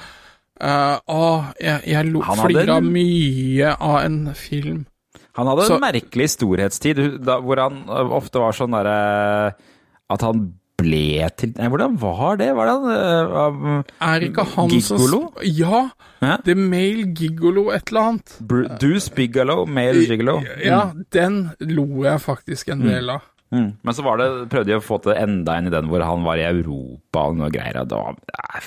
[0.54, 4.84] Uh, ah, jeg, jeg lo flira en- mye av en film.
[5.34, 9.54] Han hadde Så- en merkelig storhetstid, da, hvor han ofte var sånn derre
[10.08, 12.50] At han ble til Nei, hvordan var det?
[12.56, 12.94] Var det
[13.32, 15.20] uh, Er ikke han Gigolo?
[15.34, 15.84] som Ja!
[16.24, 16.38] Ja.
[16.44, 18.38] The Male Gigolo et eller annet.
[18.40, 20.38] Br Deuce Bigelow, Male Gigolo?
[20.64, 23.26] Ja, den lo jeg faktisk en del av.
[23.54, 23.76] Mm.
[23.82, 26.24] Men så var det, prøvde de å få til enda en i den hvor han
[26.26, 27.82] var i Europa og noe greier.
[27.84, 28.64] Og var, Nei.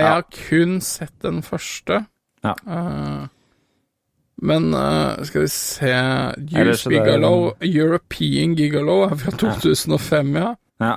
[0.00, 2.00] Jeg har kun sett den første.
[2.44, 2.56] Ja.
[2.66, 3.26] Uh,
[4.44, 10.54] men uh, skal vi se er Gigolo, European Gigolo er fra 2005, ja.
[10.82, 10.94] Ja.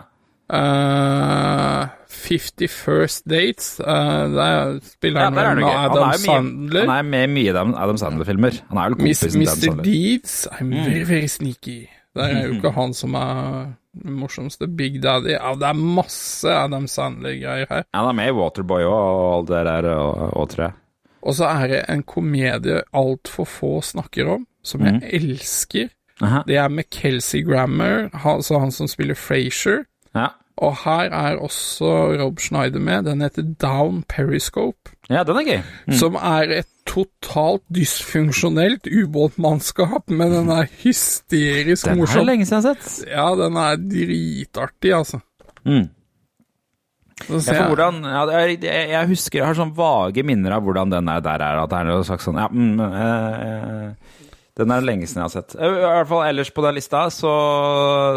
[0.49, 3.79] Uh, 50 First Dates.
[3.79, 6.87] Uh, spiller han er spilleren ja, med Adam Han er Sandler.
[6.87, 8.61] han er med i mye Adam, Sandler-filmer.
[8.69, 9.83] Han er vel kompisen til Adam Mr.
[9.83, 10.37] Deeds.
[10.51, 10.85] I'm Mm.
[10.85, 11.77] very, very sneaky.
[12.17, 13.73] Det er jo ikke han som er
[14.05, 15.35] morsomste Big Daddy.
[15.35, 17.83] Ja, det er masse Adam Sandler-greier her.
[17.93, 20.71] Han er med i Waterboy og, og alt det der og, og tre.
[21.21, 24.85] Og så er det en komedie altfor få snakker om, som Mm.
[25.01, 25.87] jeg elsker.
[26.21, 26.41] Aha.
[26.47, 29.83] Det er med Kelsey Grammer, han, han som spiller Frasier.
[30.17, 30.27] Ja.
[30.57, 33.05] Og her er også Rob Schneider med.
[33.05, 34.95] Den heter Down Periscope.
[35.09, 35.59] ja, den er gøy.
[35.85, 35.93] Mm.
[35.99, 42.45] Som er et totalt dysfunksjonelt ubåtmannskap, men den er hysterisk Den er Den er lenge
[42.49, 43.05] siden jeg har sett.
[43.11, 45.21] Ja, den er dritartig, altså.
[45.65, 45.89] Mm.
[47.27, 51.41] Jeg, hvordan, jeg, jeg husker, jeg har sånn vage minner av hvordan den er, der
[51.41, 51.63] er.
[51.63, 54.16] At det er noe slags sånn Ja, mm, eh, eh,
[54.57, 55.55] den er det lenge siden jeg har sett.
[55.57, 57.33] Eh, I hvert fall ellers på den lista så,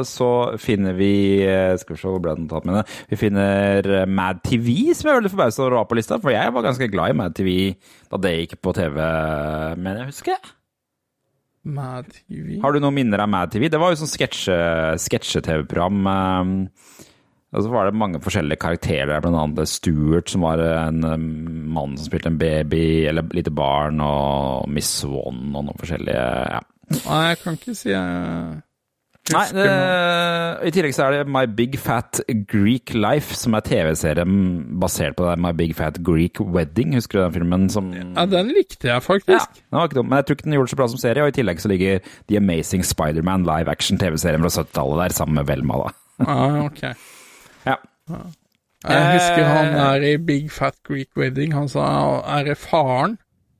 [0.09, 0.29] så
[0.61, 1.11] finner vi
[1.45, 2.85] eh, Skal vi se, hvor ble den tatt med det?
[3.13, 6.19] Vi finner eh, Mad TV, som jeg er veldig forbauset over å ha på lista.
[6.23, 7.59] For jeg var ganske glad i Mad TV
[8.11, 8.97] da det gikk på TV,
[9.79, 10.51] men jeg husker
[11.71, 13.69] Mad TV Har du noen minner av Mad TV?
[13.71, 16.01] Det var jo sånn sketsje- sketsje-TV-program.
[16.09, 16.97] eh,
[17.51, 21.17] og så var det mange forskjellige karakterer der, annet Stuart, som var en eh,
[21.75, 26.61] mann som spilte en baby, eller lite barn, og Miss Swan og noen forskjellige ja.
[26.91, 28.61] Nei, jeg kan ikke si jeg
[29.31, 29.67] Nei, det,
[30.67, 32.19] I tillegg så er det My Big Fat
[32.51, 34.33] Greek Life, som er TV-serien
[34.83, 36.97] basert på det My Big Fat Greek Wedding.
[36.99, 37.69] Husker du den filmen?
[37.71, 39.61] Som Ja, den likte jeg faktisk.
[39.61, 41.03] Ja, den var ikke dum, men jeg tror ikke den gjorde det så bra som
[41.05, 41.23] serie.
[41.23, 45.51] Og i tillegg så ligger The Amazing Spider-Man live action-TV-serien fra 70-tallet der, sammen med
[45.53, 45.95] Velma, da.
[46.27, 46.85] Ah, ok.
[47.67, 47.77] Ja.
[48.89, 49.81] Jeg husker han Eh.
[49.95, 51.53] er i Big Fat Greek Wedding.
[51.53, 51.85] Han sa
[52.39, 53.19] er det faren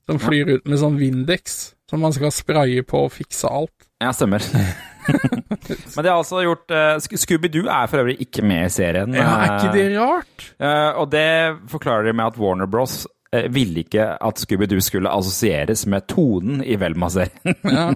[0.09, 3.75] som flyr ut med sånn Windex som man skal spraye på og fikse alt.
[4.01, 4.41] Ja, stemmer.
[5.97, 9.15] Men de har altså gjort uh, Scooby-Doo er for øvrig ikke med i serien.
[9.17, 10.45] Ja, er ikke det rart?
[10.61, 11.27] Uh, og det
[11.73, 13.03] forklarer de med at Warner Bros.
[13.35, 17.55] Uh, ville ikke at Scooby-Doo skulle assosieres med tonen i Velma-serien.
[17.65, 17.91] Ja.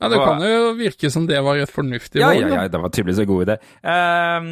[0.00, 2.40] ja, det kan jo virke som det var et fornuftig valg.
[2.40, 3.58] ja, ja, ja, det var tydeligvis en god idé.
[3.82, 4.50] Ehm,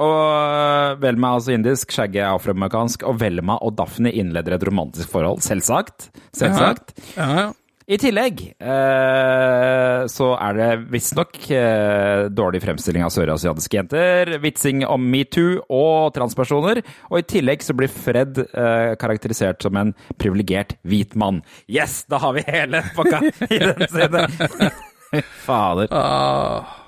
[0.00, 5.42] og Velma er altså indisk, er afroamerikansk, og Velma og Daphne innleder et romantisk forhold.
[5.44, 6.10] Selvsagt.
[6.36, 6.94] Selvsagt.
[7.16, 7.50] Ja, ja.
[7.92, 15.02] I tillegg eh, så er det visstnok eh, dårlig fremstilling av sørasiatiske jenter, vitsing om
[15.12, 21.18] metoo og transpersoner, og i tillegg så blir Fred eh, karakterisert som en privilegert hvit
[21.18, 21.42] mann.
[21.66, 24.38] Yes, da har vi hele pakka i den siden!
[25.44, 25.90] Fader.
[25.90, 26.81] Ah, Ja.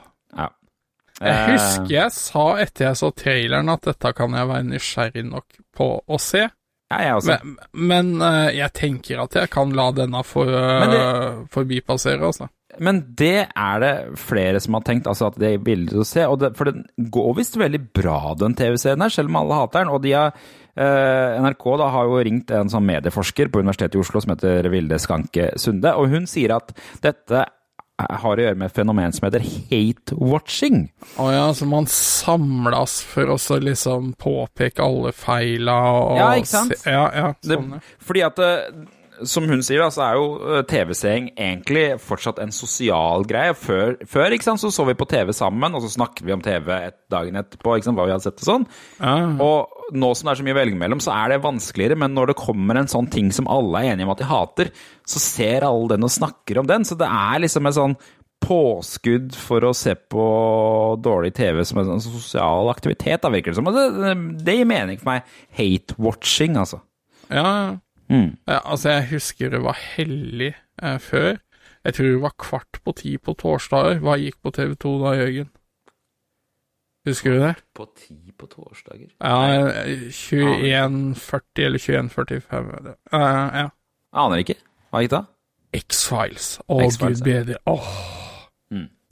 [1.20, 5.24] Jeg Eh, husker jeg sa etter jeg så traileren at dette kan jeg være nysgjerrig
[5.28, 6.48] nok på å se.
[6.92, 7.38] Ja, jeg også.
[7.44, 7.54] Men,
[7.90, 12.50] men eh, jeg tenker at jeg kan la denne for, eh, Men forbipassere, altså.
[12.82, 16.26] Men det er det flere som har tenkt, altså at de er villige å se.
[16.26, 16.82] Og det, for den
[17.14, 19.94] går visst veldig bra, den TV-serien her, selv om alle hater den.
[19.94, 20.36] Og de har,
[20.74, 24.66] Uh, NRK da har jo ringt en sånn medieforsker på Universitetet i Oslo som heter
[24.72, 26.72] Vilde Skanke Sunde, og hun sier at
[27.04, 27.44] dette
[28.02, 30.88] har å gjøre med et fenomen som heter hate-watching.
[31.22, 36.74] Å ja, så man samles for å liksom påpeke alle feila og Ja, ikke sant?
[36.80, 37.96] Se, ja, ja, sånn, ja.
[38.02, 38.66] fordi at eh,
[39.22, 43.54] som hun sier, da, så er jo eh, TV-seing egentlig fortsatt en sosial greie.
[43.58, 46.98] Før, før så så vi på TV sammen, og så snakket vi om TV et,
[47.12, 48.66] dagen etterpå, ikke sant, hva vi hadde sett og sånn.
[48.98, 49.14] Ja.
[49.44, 52.16] Og nå som det er så mye å velge mellom, så er det vanskeligere, men
[52.16, 54.74] når det kommer en sånn ting som alle er enige om at de hater,
[55.06, 56.86] så ser alle den og snakker om den.
[56.88, 57.96] Så det er liksom en sånn
[58.44, 60.24] påskudd for å se på
[61.00, 63.70] dårlig TV som en sånn sosial aktivitet, da virker det som.
[63.70, 65.30] Og det, det gir mening for meg.
[65.56, 66.82] Hate-watching, altså.
[67.30, 67.78] Ja.
[68.12, 68.36] Mm.
[68.46, 71.36] altså jeg husker det var hellig eh, før.
[71.84, 74.00] Jeg tror det var kvart på ti på torsdager.
[74.04, 75.50] Hva gikk på TV2 da, Jørgen?
[77.04, 77.54] Husker du det?
[77.76, 79.10] På ti på torsdager?
[79.20, 82.84] Ja, eh, 21.40 eller 21.45.
[82.88, 82.96] det.
[83.12, 83.68] Eh, ja.
[84.24, 84.56] Aner ikke.
[84.90, 85.24] Hva gikk da?
[85.74, 86.54] X-Files.
[86.68, 87.60] Å, X-Files, gud bedre.
[87.68, 88.20] Åh.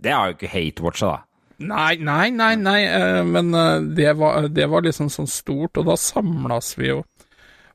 [0.02, 1.20] Det har jo ikke hate-watcha, da.
[1.62, 5.86] Nei, nei, nei, nei, eh, men eh, det var, det var liksom sånn stort, og
[5.86, 7.02] da samles vi jo.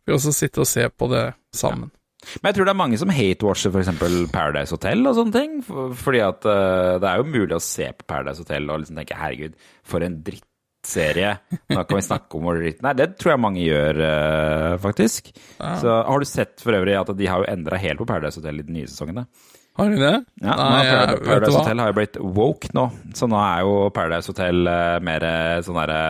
[0.07, 1.89] Vi også sitte og se på det sammen.
[2.41, 3.89] Men jeg tror det er mange som hate-watcher f.eks.
[4.33, 5.57] Paradise Hotel og sånne ting.
[5.63, 8.97] For- Fordi at eh, det er jo mulig å se på Paradise Hotel og liksom
[8.99, 9.53] tenke herregud,
[9.87, 11.35] for en drittserie.
[11.71, 15.29] Nå kan vi snakke om hvor dritt Nei, det tror jeg mange gjør, eh, faktisk.
[15.83, 18.59] Så har du sett for øvrig at de har jo endra helt på Paradise Hotel
[18.63, 19.27] i de nye sesongene?
[19.77, 20.13] Har du det?
[20.41, 21.57] Ja, nei, Paradise, Paradise?
[21.61, 25.27] Hotel har jo blitt woke nå, så nå er jo Paradise Hotel eh, mer
[25.67, 26.01] sånn derre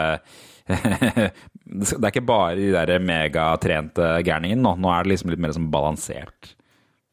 [1.68, 4.76] Det er ikke bare de der megatrente gærningene nå.
[4.80, 6.54] Nå er det liksom litt mer sånn balansert.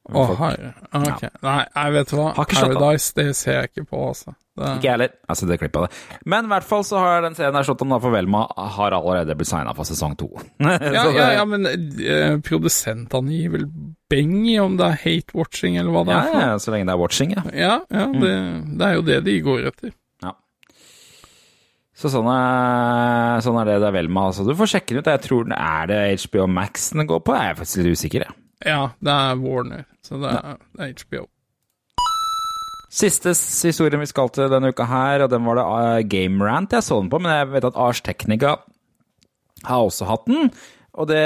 [0.04, 0.74] Å, herre.
[0.92, 1.22] Ok.
[1.42, 2.24] Nei, jeg vet hva.
[2.36, 4.34] Paradise, det ser jeg ikke på, altså.
[4.54, 5.14] Det, Ikke jeg heller.
[5.32, 6.18] Altså, det klippet av det.
[6.30, 8.44] Men i hvert fall så har den serien der slått om da for Velma
[8.76, 10.28] har allerede blitt signa for sesong to.
[10.60, 13.64] ja, det- ja, ja, men eh, produsentene gir vel
[14.12, 16.86] beng i om det er hate-watching, eller hva det ja, er for ja, så lenge
[16.86, 17.44] det er watching, ja.
[17.64, 18.34] Ja, ja, det,
[18.78, 19.96] det er jo det de går etter.
[21.94, 22.00] Ja.
[22.00, 24.26] Så sånn er, sånn er det det er Velma.
[24.32, 25.10] Altså, du får sjekke den ut.
[25.12, 27.36] Jeg tror den Er det HBO Max den går på?
[27.38, 28.40] Jeg er faktisk litt usikker, jeg.
[28.64, 31.26] Ja, det er Warner, så det er, det er HBO.
[32.94, 36.72] Siste historien vi skal til denne uka her, og den var det uh, Game Rant
[36.72, 38.56] jeg så den på, men jeg vet at Ars Technica
[39.66, 40.50] har også hatt den.
[40.94, 41.24] Og det,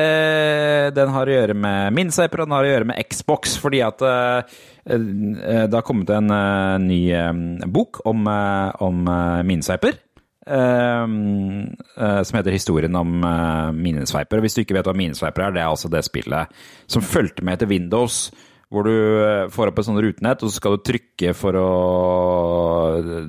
[0.97, 4.01] den har å gjøre med Minsaper, og den har å gjøre med Xbox, fordi at
[4.01, 6.33] uh, uh, det har kommet en
[6.89, 7.03] ny
[7.69, 9.45] bok om, om uh,
[10.49, 14.41] som heter 'Historien om uh, minesveiper'.
[14.41, 16.49] Og Hvis du ikke vet hva minesveiper er, det er altså det spillet
[16.87, 18.31] som fulgte med til Windows
[18.73, 21.69] hvor du eh, får opp et sånt rutenett, og så skal du trykke for å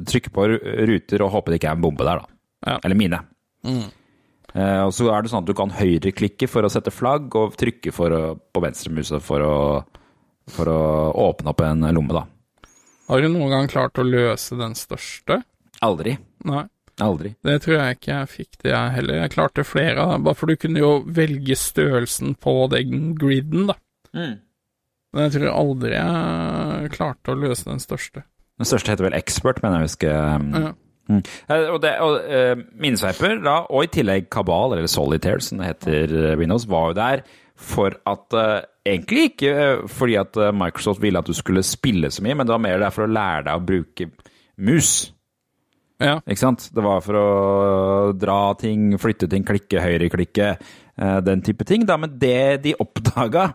[0.07, 0.47] trykke på
[0.89, 2.39] ruter og håpe det ikke er en bombe der, da.
[2.67, 2.79] Ja.
[2.83, 3.21] Eller mine.
[3.63, 7.55] Eh, og så er det sånn at du kan høyreklikke for å sette flagg, og
[7.59, 9.55] trykke for å, på venstremusa for å,
[10.51, 10.81] for å
[11.29, 12.25] åpne opp en lomme, da.
[13.09, 15.39] Har du noen gang klart å løse den største?
[15.85, 16.17] Aldri.
[16.45, 16.67] Nei.
[17.01, 17.33] Aldri.
[17.45, 19.19] Det tror jeg ikke jeg fikk det, jeg heller.
[19.23, 23.77] Jeg klarte flere, dem, bare for du kunne jo velge størrelsen på den griden, da.
[24.13, 28.25] Men jeg tror aldri jeg klarte å løse den største.
[28.59, 30.15] Den største heter vel Expert, mener jeg å huske.
[30.59, 30.71] Ja.
[31.09, 31.21] Mm.
[31.49, 36.13] Eh, Og, det, og minesveiper, da, og i tillegg Kabal, eller Solitaire som det heter
[36.19, 37.23] eh, Windows, var jo der
[37.59, 38.35] for at
[38.89, 39.53] Egentlig ikke
[39.91, 42.93] fordi at Microsoft ville at du skulle spille så mye, men det var mer der
[42.95, 44.07] for å lære deg å bruke
[44.65, 45.11] mus.
[45.99, 46.19] Ja.
[46.23, 46.69] Ikke sant?
[46.71, 47.25] Det var for å
[48.15, 50.53] dra ting, flytte ting, klikke, høyreklikke,
[50.95, 51.83] eh, den type ting.
[51.87, 51.97] Da.
[51.99, 53.49] Men det de oppdaga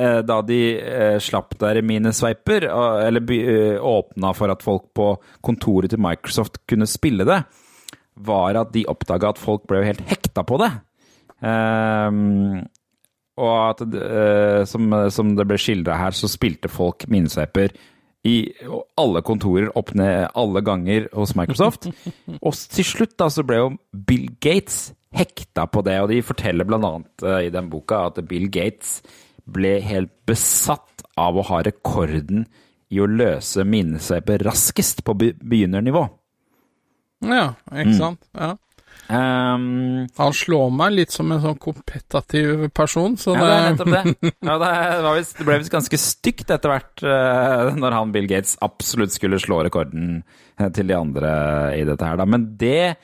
[0.00, 5.10] eh, da de eh, slapp der minesveiper, sveiper, eller åpna for at folk på
[5.44, 7.42] kontoret til Microsoft kunne spille det,
[8.24, 10.72] var at de oppdaga at folk ble helt hekta på det.
[11.44, 12.62] Ehm,
[13.40, 17.72] og at som, som det ble skildra her, så spilte folk minesveiper
[18.28, 18.36] i
[19.00, 21.88] alle kontorer opp ned alle ganger hos Microsoft.
[22.46, 26.64] og til slutt da så ble jo Bill Gates hekta på det, og de forteller
[26.78, 29.00] annet eh, i den boka at Bill Gates
[29.44, 32.46] ble helt besatt av å ha rekorden
[32.92, 36.06] i å løse minesveiper raskest på be- begynernivå.
[37.26, 38.22] Ja, ikke sant?
[38.34, 38.54] Ja.
[39.12, 43.90] Um, Han slår meg litt som en sånn kompetativ person, så Ja, det er nettopp
[43.92, 44.32] det.
[44.48, 44.70] Ja, det,
[45.04, 49.12] var visst, det ble visst ganske stygt etter hvert uh, når han Bill Gates absolutt
[49.12, 50.22] skulle slå rekorden
[50.56, 51.32] eh, til de andre
[51.76, 52.28] i dette her, da.
[52.28, 52.94] Men det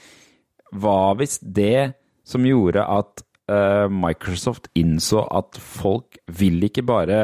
[0.73, 1.93] var visst det
[2.29, 7.21] som gjorde at uh, Microsoft innså at folk vil ikke bare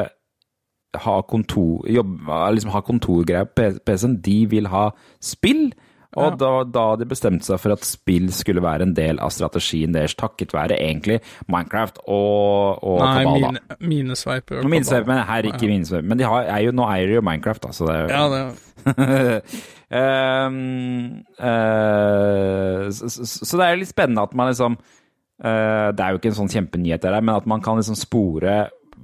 [0.95, 4.89] ha kontor, jobbe, liksom ha kontorgreier på PC-en, de vil ha
[5.23, 5.71] spill.
[6.15, 9.95] Og da, da de bestemte seg for at spill skulle være en del av strategien
[9.95, 11.19] deres, takket være egentlig
[11.51, 13.45] Minecraft og, og Nei, Kabal.
[13.45, 14.63] mine, minesveiper.
[14.63, 16.09] Og minesveiper, men her ikke minesveiper.
[16.11, 18.13] Men de har, er jo, nå eier de jo Minecraft, da, så det er jo
[18.15, 18.43] Ja, det
[19.89, 26.09] Ehm, eh, så, så, så det er litt spennende at man liksom uh, Det er
[26.09, 28.57] jo ikke en sånn kjempenyhet, der, men at man kan liksom spore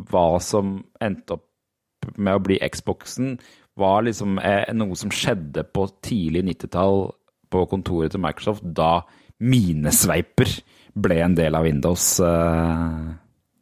[0.10, 1.48] hva som endte opp
[2.18, 3.36] med å bli Xboxen,
[3.80, 7.10] var liksom eh, noe som skjedde på tidlig 90-tall
[7.52, 9.02] på kontoret til Microsoft, da
[9.42, 10.54] minesveiper
[11.02, 12.06] ble en del av Windows.
[12.20, 13.12] Uh,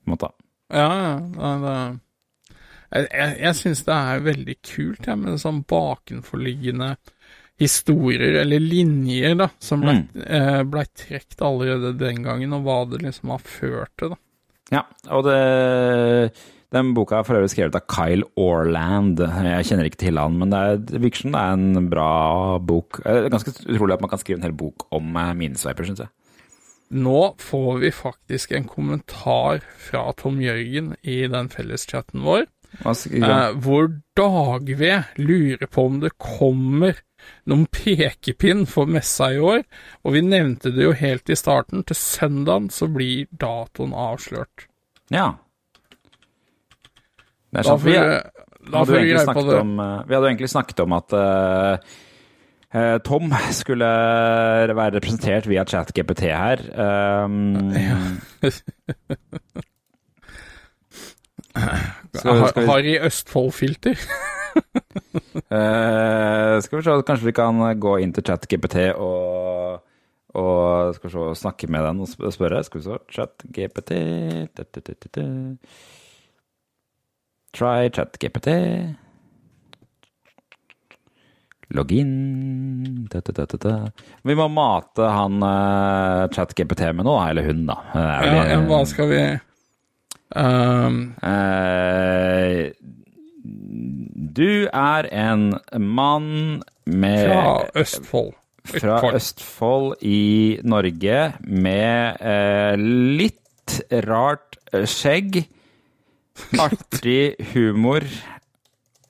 [0.09, 0.31] måte.
[0.73, 1.13] Ja, ja.
[1.61, 1.75] Det,
[2.89, 6.95] jeg jeg, syns det er veldig kult ja, med sånn bakenforliggende
[7.59, 13.01] historier, eller linjer, da, som ble, eh, ble trukket allerede den gangen, og hva det
[13.03, 14.19] liksom har ført til, da.
[14.69, 14.83] Ja,
[15.17, 15.39] og det,
[16.75, 19.17] den boka er for øvrig skrevet av Kyle Orland.
[19.17, 22.11] Jeg kjenner ikke til han, men det, er, virker som det er en bra
[22.61, 23.01] bok.
[23.01, 26.03] Det er ganske utrolig at man kan skrive en hel bok om eh, minesveiper, syns
[26.05, 26.13] jeg.
[26.89, 32.47] Nå får vi faktisk en kommentar fra Tom Jørgen i den felleschatten vår,
[32.85, 37.01] eh, hvor Dagved lurer på om det kommer
[37.49, 39.65] noen pekepinn for messa i år,
[40.05, 44.69] og vi nevnte det jo helt i starten, til søndagen så blir datoen avslørt.
[45.13, 45.33] Ja.
[47.49, 47.81] Det er sant.
[47.85, 49.57] Vi, vi, hadde jo vi snakket det.
[49.63, 51.95] om, eh, vi hadde jo egentlig snakket om at eh,
[52.77, 53.89] eh, Tom skulle
[54.77, 56.63] være representert via ChatGPT her.
[57.25, 57.73] Um,
[61.59, 63.99] Har, skal vi har i Østfold-filter.
[65.51, 69.81] uh, skal vi se, kanskje vi kan gå inn til ChatGPT og,
[70.39, 72.63] og skal vi se, snakke med den og spørre.
[72.63, 73.91] Skal vi se, ChatGPT
[74.55, 75.27] da, da, da, da, da.
[77.55, 78.49] Try ChatGPT.
[81.69, 83.73] Logg inn da, da, da.
[84.25, 87.77] Vi må mate han uh, ChatGPT med noe, eller hun, da.
[87.93, 89.21] Vel Ja, ja, hva skal vi
[90.33, 91.01] um...
[91.21, 92.69] uh,
[94.39, 95.45] du er en
[95.77, 98.33] mann med Fra Østfold.
[98.65, 99.15] fra Østfold.
[99.19, 102.75] Østfold i Norge med uh,
[103.19, 105.43] litt rart eh, skjegg,
[106.59, 108.03] artig humor,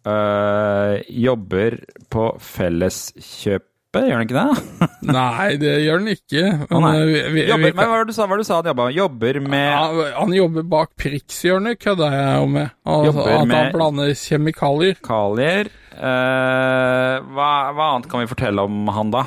[0.05, 1.79] eh, jobber
[2.11, 3.65] på Felleskjøpet,
[4.05, 4.85] gjør han ikke det?
[5.15, 6.43] Nei, det gjør han ikke.
[6.69, 8.59] Men, oh, vi, vi, Jobber, vi, men hva var det du sa, det du sa
[8.59, 8.95] han jobba med?
[8.99, 9.83] Jobber med Ja,
[10.19, 12.73] han jobber bak prikshjørnet, kødda jeg jo med.
[12.85, 14.99] Altså, at han med- blander kjemikalier.
[15.05, 15.71] kalier.
[15.99, 19.25] Eh, hva, hva annet kan vi fortelle om han, da?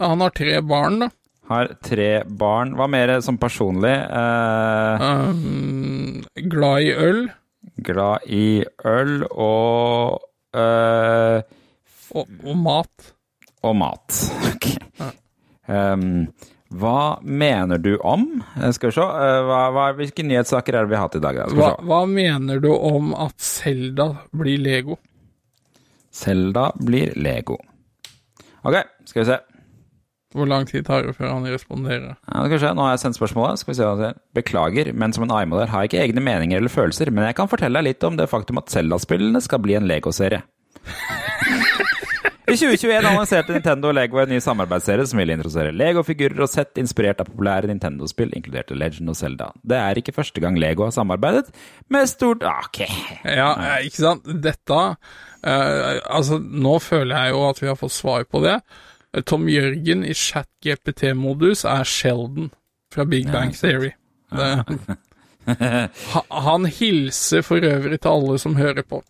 [0.00, 1.10] Han har tre barn, da.
[1.50, 2.76] Har tre barn.
[2.78, 3.90] Hva mer som personlig?
[3.90, 7.20] Eh, Um, glad i øl
[7.84, 10.20] glad i øl og
[10.56, 11.42] eh,
[12.14, 13.10] og, og mat.
[13.62, 14.20] og mat.
[14.52, 14.70] Ok.
[15.70, 16.26] Um,
[16.74, 18.24] hva mener du om
[18.58, 19.02] Eh, Skal vi se.
[19.02, 21.38] eh, hva, hva, hvilke nyhetssaker er det vi har hatt i dag?
[21.54, 24.98] Hva, hva mener du om at Selda blir Lego?
[26.10, 27.56] Selda blir Lego.
[28.66, 28.76] Ok,
[29.08, 29.38] skal vi se.
[30.30, 32.12] Hvor lang tid tar det før han responderer?
[32.14, 32.74] Ja, det kan skje.
[32.78, 33.58] Nå har jeg sendt spørsmålet.
[33.58, 34.20] Skal vi se hva han sier.
[34.38, 37.50] Beklager, men som en AI-modell har jeg ikke egne meninger eller følelser, men jeg kan
[37.50, 40.44] fortelle deg litt om det faktum at Zelda-spillene skal bli en Lego-serie.
[42.50, 46.80] I 2021 annonserte Nintendo og Lego en ny samarbeidsserie som ville introdusere Lego-figurer og sett
[46.82, 49.50] inspirert av populære Nintendo-spill, inkludert Legend og Zelda.
[49.62, 51.52] Det er ikke første gang Lego har samarbeidet
[51.94, 52.80] med stort Ah, Ok.
[53.22, 54.26] Ja, eh, ikke sant.
[54.42, 58.56] Dette uh, Altså, nå føler jeg jo at vi har fått svar på det.
[59.14, 62.50] Eh, Tom Jørgen i chat-GPT-modus er Sheldon
[62.94, 63.92] fra Big Bang Theory.
[64.30, 64.50] Det,
[66.12, 69.00] Ha- han hilser for øvrig til alle som hører på.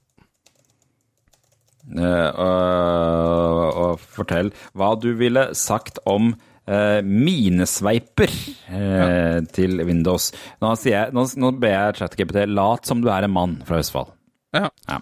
[1.90, 6.28] Uh, og, og fortell hva du ville sagt om
[6.70, 8.30] uh, minesveiper
[8.70, 10.28] eh, til Windows.
[10.62, 13.80] Nå, sier jeg, nå, nå ber jeg ChatGPT lat som du er en mann fra
[13.82, 14.12] Østfold.
[14.54, 15.00] Ja, Ja.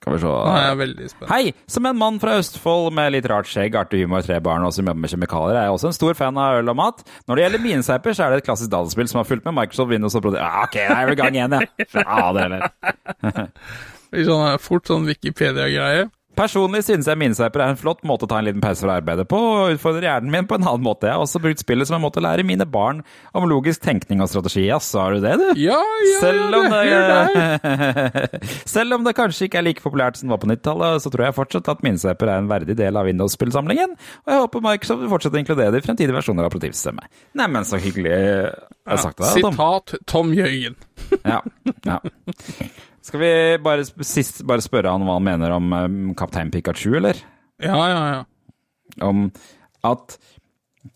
[0.00, 1.28] Skal vi se nå er jeg veldig spent.
[1.28, 1.50] Hei!
[1.68, 4.86] Som en mann fra Østfold med litt rart skjegg, artig humor, tre barn og som
[4.88, 7.02] jobber med kjemikalier, er jeg også en stor fan av øl og mat.
[7.28, 9.92] Når det gjelder minesveiper, så er det et klassisk dataspill som har fulgt med Microsoft
[9.92, 10.40] Windows og produkt...
[10.40, 11.58] Ja, ok, da er vi i gang igjen.
[11.60, 12.64] Ja, Fader er.
[14.10, 16.08] Sånn, eh, fort sånn Wikipedia-greie.
[16.40, 19.26] Personlig synes jeg minesveiper er en flott måte å ta en liten pause fra arbeidet
[19.28, 21.08] på, og utfordrer hjernen min på en annen måte.
[21.10, 23.02] Jeg har også brukt spillet som en måte å lære mine barn
[23.36, 24.64] om logisk tenkning og strategi.
[24.70, 25.60] Jaså, har du det, du?
[25.60, 28.42] Ja, ja, Selv om, det det,
[28.74, 31.26] selv om det kanskje ikke er like populært som det var på 90-tallet, så tror
[31.26, 35.12] jeg fortsatt at minesveiper er en verdig del av Windows-spillsamlingen, og jeg håper Microsoft vil
[35.12, 37.24] fortsette å inkludere det i fremtidige versjoner av operativsystemet.
[37.36, 38.52] Neimen, så hyggelig jeg
[38.88, 39.52] har sagt det, Tom.
[39.52, 40.78] Sitat Tom Jøyen.
[41.20, 41.42] Ja,
[41.84, 42.00] ja.
[43.02, 43.30] Skal vi
[43.64, 47.16] bare, sist bare spørre han hva han mener om um, Kaptein Pikachu, eller?
[47.62, 48.24] Ja, ja, ja.
[49.06, 49.30] Om
[49.86, 50.18] at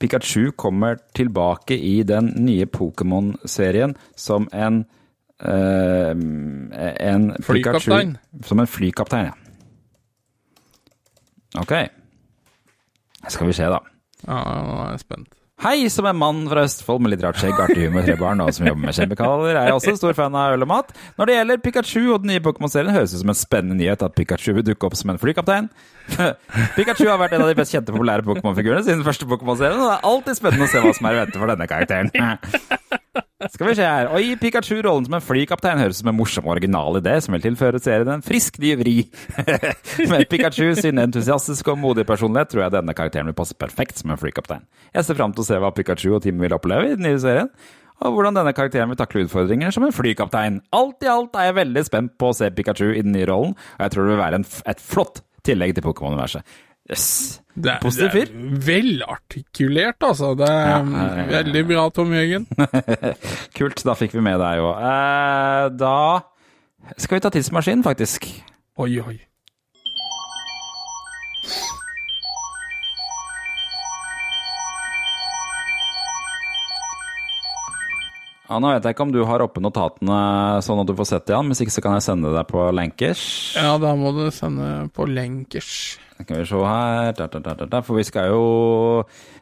[0.00, 4.82] Pikachu kommer tilbake i den nye Pokémon-serien som en
[5.44, 8.14] uh, En Flykaptein.
[8.18, 9.34] Pikachu, som en flykaptein, ja.
[11.60, 11.72] Ok.
[13.28, 13.80] Skal vi se, da.
[14.26, 15.28] Ja, nå er jeg spent.
[15.62, 18.50] Hei, som en mann fra Østfold med litt rart skjegg, artig humor, tre barn og
[18.52, 20.90] som jobber med kjemikalier, er jeg også stor fan av øl og mat.
[21.14, 24.02] Når det gjelder Pikachu og den nye Pokémon-serien, høres det ut som en spennende nyhet
[24.02, 25.70] at Pikachu vil dukke opp som en flykaptein.
[26.76, 29.92] Pikachu har vært en av de best kjente populære Pokémon-figurene siden den første Pokémon-serien, og
[29.92, 33.00] det er alltid spennende å se hva som er i vente for denne karakteren.
[33.52, 34.08] Skal vi se her.
[34.08, 37.16] Å gi Pikachu rollen som en flykaptein høres ut som en morsom og original idé
[37.24, 38.96] som vil tilføre serien en frisk ny vri.
[40.12, 44.14] Med Pikachu sin entusiastiske og modige personlighet tror jeg denne karakteren vil passe perfekt som
[44.14, 44.64] en flykaptein.
[44.94, 47.20] Jeg ser fram til å se hva Pikachu og teamet vil oppleve i den nye
[47.22, 47.50] serien,
[48.04, 50.58] og hvordan denne karakteren vil takle utfordringer som en flykaptein.
[50.74, 53.54] Alt i alt er jeg veldig spent på å se Pikachu i den nye rollen,
[53.78, 54.42] og jeg tror det vil være
[54.74, 56.42] et flott tillegg til Pokémon-universet.
[56.90, 57.40] Yes.
[57.54, 58.28] Det er, Positiv fyr.
[58.28, 60.34] er velartikulert, altså.
[60.36, 61.26] Det er ja, ja, ja.
[61.30, 62.44] veldig bra, Tom Jørgen.
[63.56, 64.74] Kult, da fikk vi med deg òg.
[64.84, 65.94] Eh, da
[67.00, 68.28] skal vi ta tidsmaskinen, faktisk.
[68.84, 69.16] Oi, oi.
[78.54, 80.16] Ja, nå vet jeg ikke om du har oppe notatene
[80.62, 81.48] sånn at du får sett det igjen.
[81.50, 83.22] Hvis ikke så kan jeg sende deg på lenkers.
[83.58, 85.70] Ja, da må du sende på lenkers.
[86.20, 87.80] Skal vi se her da, da, da, da, da.
[87.82, 88.44] For vi skal jo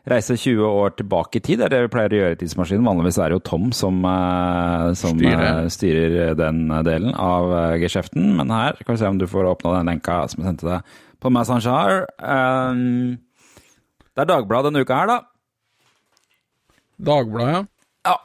[0.08, 1.60] reise 20 år tilbake i tid.
[1.60, 2.88] Det er det vi pleier å gjøre i Tidsmaskinen.
[2.88, 5.44] Vanligvis er det jo Tom som, eh, som Styrer.
[5.50, 8.32] eh, styrer den delen av eh, geskjeften.
[8.40, 10.96] Men her kan vi se om du får åpna den lenka som jeg sendte deg
[11.20, 12.06] på Messenger.
[12.16, 13.20] Um,
[14.16, 15.20] det er Dagbladet denne uka her, da.
[17.12, 17.66] Dagbladet.
[18.08, 18.16] Ja.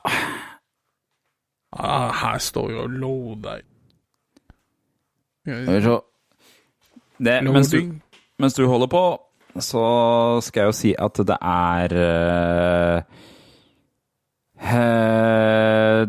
[1.78, 3.62] Ah, her står jo loader.
[5.48, 5.98] Skal vi se.
[7.18, 7.94] Det, mens, du,
[8.38, 9.04] mens du holder på,
[9.58, 9.86] så
[10.46, 13.02] skal jeg jo si at det er uh,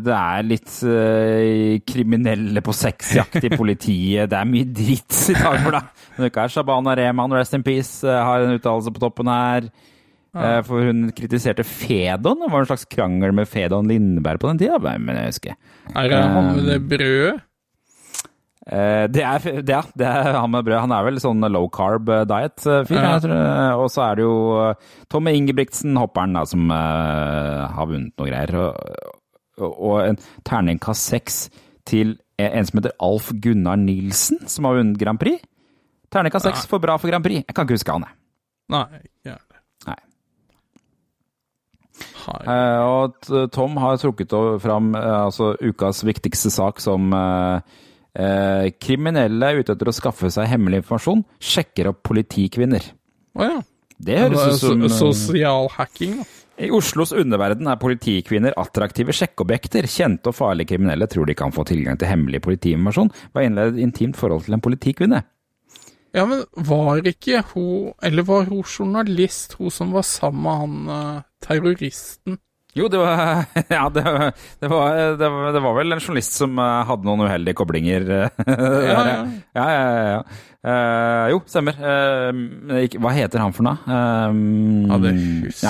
[0.05, 4.29] Det er litt uh, kriminelle på sexjakt i politiet.
[4.29, 6.05] Det er mye dritt i Dagbladet.
[6.17, 9.71] Denne ikke er Shabana Rehman, rest in peace, har en uttalelse på toppen her.
[10.35, 12.43] Eh, For hun kritiserte Fedon.
[12.43, 14.77] Det var en slags krangel med Fedon Lindberg på den tida.
[14.99, 15.55] Men jeg husker
[15.95, 17.39] Er det han med det brødet?
[18.69, 20.77] Eh, det, er, det, er, det er han med brød.
[20.83, 22.99] Han er vel sånn low carb eh, diet-fyr.
[22.99, 23.15] Ja.
[23.79, 24.35] Og så er det jo
[24.67, 28.53] eh, Tommy Ingebrigtsen, hopperen, da, som eh, har vunnet noe greier.
[29.57, 31.41] Og, og, en terningkast seks
[31.89, 35.41] til en som heter Alf Gunnar Nilsen, som har vunnet Grand Prix.
[36.13, 37.41] Terningkast seks for bra for Grand Prix.
[37.41, 38.19] Jeg kan ikke huske han, jeg.
[38.69, 38.85] Nei.
[39.33, 39.45] Har-
[42.43, 47.61] Eh, og t- Tom har trukket fram eh, altså, ukas viktigste sak som eh,
[48.19, 52.91] eh, kriminelle er ute etter å skaffe seg hemmelig informasjon, sjekker opp politikvinner.
[53.39, 53.59] Å ja.
[53.99, 56.27] Det høres ut som Sosial hacking, da.
[56.59, 59.85] I Oslos underverden er politikvinner attraktive sjekkeobjekter.
[59.87, 63.77] Kjente og farlige kriminelle tror de kan få tilgang til hemmelig politiinformasjon ved å innlede
[63.77, 65.21] et intimt forhold til en politikvinne.
[66.11, 70.95] Ja, men var ikke hun Eller var hun journalist, hun som var sammen med han
[70.95, 72.33] eh, terroristen?
[72.77, 74.03] Jo, det var Ja, det,
[74.61, 78.01] det, var, det, var, det var vel en journalist som eh, hadde noen uheldige koblinger.
[78.13, 78.29] eh,
[78.91, 78.99] Ja,
[79.57, 79.65] ja,
[80.13, 80.19] ja.
[80.59, 81.75] Eh, jo, stemmer.
[81.79, 82.33] Uh,
[82.83, 83.77] ikke- hva heter han for noe?
[83.87, 84.97] Um, Ja,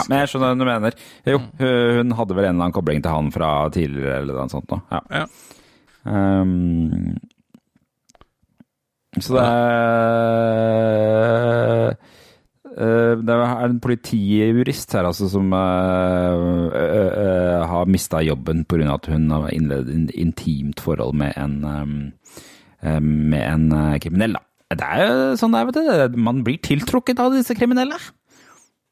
[0.10, 0.92] men jeg skjønner hva du mener.
[1.30, 4.50] Jo, hun, hun hadde vel en eller annen kobling til han fra tidligere, eller noe
[4.52, 4.68] sånt.
[4.74, 4.78] Da.
[4.92, 5.00] Ja.
[5.22, 5.26] Ja.
[6.10, 7.16] Um,
[9.20, 9.54] så det er
[12.78, 18.94] Det er en politijurist her altså som uh, uh, uh, har mista jobben pga.
[18.94, 22.14] at hun har innledet et intimt forhold med en, um,
[22.82, 24.38] eh, med en eh, kriminell.
[24.38, 24.76] Da.
[24.76, 26.18] Det er jo sånn det er, vet du.
[26.22, 27.98] Man blir tiltrukket av disse kriminelle.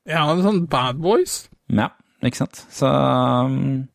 [0.08, 1.48] Ja, en sånn Bad Boys.
[1.70, 1.92] Ja,
[2.26, 2.64] ikke sant.
[2.74, 3.88] Så um,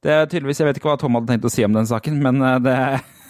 [0.00, 2.20] det er tydeligvis Jeg vet ikke hva Tom hadde tenkt å si om den saken,
[2.24, 2.76] men det,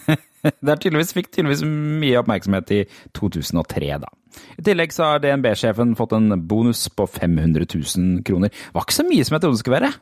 [0.63, 2.81] det er tydeligvis, fikk tydeligvis mye oppmerksomhet i
[3.17, 4.11] 2003, da.
[4.57, 8.53] I tillegg så har DNB-sjefen fått en bonus på 500 000 kroner.
[8.73, 9.93] Var ikke så mye som jeg trodde det skulle være.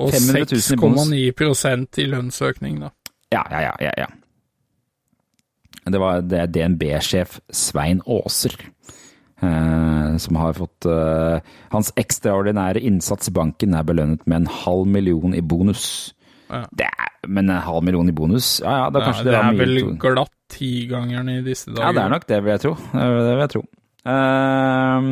[0.00, 2.92] Og 500 000 i 6,9% i lønnsøkning, da.
[3.34, 3.94] Ja, ja, ja, ja.
[4.04, 4.10] ja.
[5.90, 8.54] Det var DNB-sjef Svein Aaser.
[9.42, 11.40] eh, som har fått eh,
[11.72, 16.14] Hans ekstraordinære innsats i banken er belønnet med en halv million i bonus.
[16.50, 16.62] Ja.
[16.74, 18.56] Det er, men en halv million i bonus?
[18.64, 19.66] Ja, ja, da kanskje det det, var er mye.
[19.66, 21.84] vel glatt tigangeren i disse dager.
[21.86, 22.72] Ja, det er nok det, vil jeg tro.
[22.94, 23.62] Det vil jeg tro.
[24.10, 25.10] Ehm,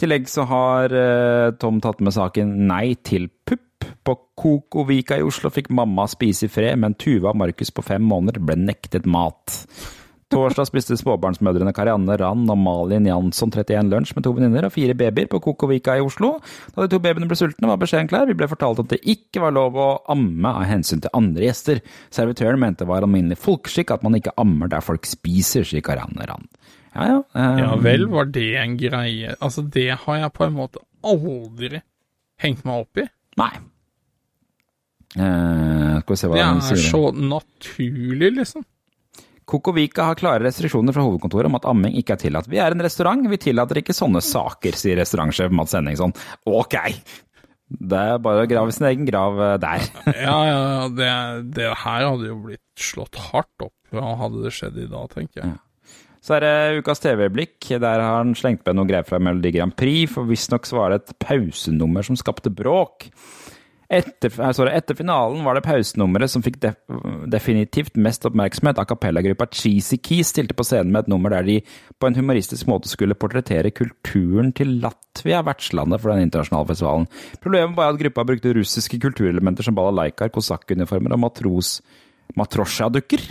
[0.00, 3.66] tillegg så har uh, Tom tatt med saken Nei til pupp.
[4.04, 8.04] På Kokovika i Oslo fikk mamma spise i fred, men Tuva og Markus på fem
[8.04, 9.60] måneder ble nektet mat.
[10.30, 14.94] Torsdag spiste småbarnsmødrene Karianne Rand og Malin Jansson 31 lunsj med to venninner og fire
[14.94, 16.36] babyer på Kokovika i Oslo.
[16.76, 18.28] Da de to babyene ble sultne, var beskjeden klar.
[18.30, 21.82] Vi ble fortalt at det ikke var lov å amme av hensyn til andre gjester.
[22.14, 26.30] Servitøren mente det var alminnelig folkeskikk at man ikke ammer der folk spiser, sier Karianne
[26.30, 26.46] Rand.
[26.94, 27.18] Ja, ja.
[27.34, 27.58] Um...
[27.64, 29.34] Ja vel, var det en greie?
[29.40, 31.82] Altså, det har jeg på en måte aldri
[32.40, 33.10] hengt meg opp i.
[33.40, 33.52] Nei.
[35.18, 38.62] Uh, skal vi se hva Det er så naturlig, liksom.
[39.50, 42.50] Kokovika har klare restriksjoner fra hovedkontoret om at amming ikke er tillatt.
[42.50, 46.14] Vi er en restaurant, vi tillater ikke sånne saker, sier restaurantsjef Mads Henningson.
[46.46, 46.78] Ok!
[47.70, 49.84] Det er bare å grave sin egen grav eh, der.
[50.26, 51.10] Ja, ja, ja, det,
[51.54, 55.58] det her hadde jo blitt slått hardt opp, hadde det skjedd i dag, tenker jeg.
[56.20, 57.70] Så er det ukas TV-blikk.
[57.80, 61.00] Der har han slengt med noen greier fra Melodi Grand Prix, for visstnok var det
[61.00, 63.08] et pausenummer som skapte bråk.
[63.90, 66.76] Etter, eh, sorry, etter finalen var det pausenummeret som fikk def
[67.32, 68.78] definitivt mest oppmerksomhet.
[68.78, 71.56] A cappella-gruppa Cheesy Keys stilte på scenen med et nummer der de
[71.98, 77.08] på en humoristisk måte skulle portrettere kulturen til Latvia, vertslandet for den internasjonale festivalen.
[77.42, 81.80] Problemet var at gruppa brukte russiske kulturelementer som balalaikaer, kosakkuniformer og matros
[82.38, 83.26] matrosja-dukker.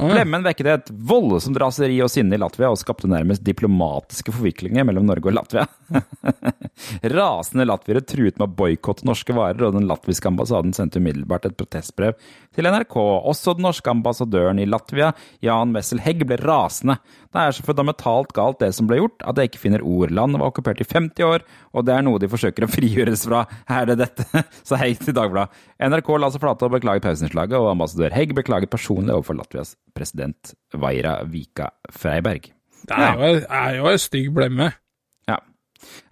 [0.00, 5.08] Klemmen vekket et voldsomt raseri og sinne i Latvia og skapte nærmest diplomatiske forviklinger mellom
[5.08, 5.66] Norge og Latvia.
[7.16, 11.58] Rasende latviere truet med å boikotte norske varer, og den latviske ambassaden sendte umiddelbart et
[11.58, 12.16] protestbrev
[12.56, 12.96] til NRK.
[13.30, 15.12] Også den norske ambassadøren i Latvia,
[15.44, 16.98] Jan Wessel Hegg, ble rasende.
[17.30, 20.14] Det er så fundamentalt galt det som ble gjort, at jeg ikke finner ord.
[20.14, 23.44] Landet var okkupert i 50 år, og det er noe de forsøker å frigjøres fra.
[23.70, 24.26] Er det dette?
[24.66, 25.54] Så Hegg til Dagbladet.
[25.80, 30.54] NRK la seg flate og beklaget pausenslaget, og ambassadør Hegg beklaget personlig overfor Latvias president
[30.74, 32.50] Vaira Vika Freiberg.
[32.90, 34.70] Det er jo, er jo en stygg blemme.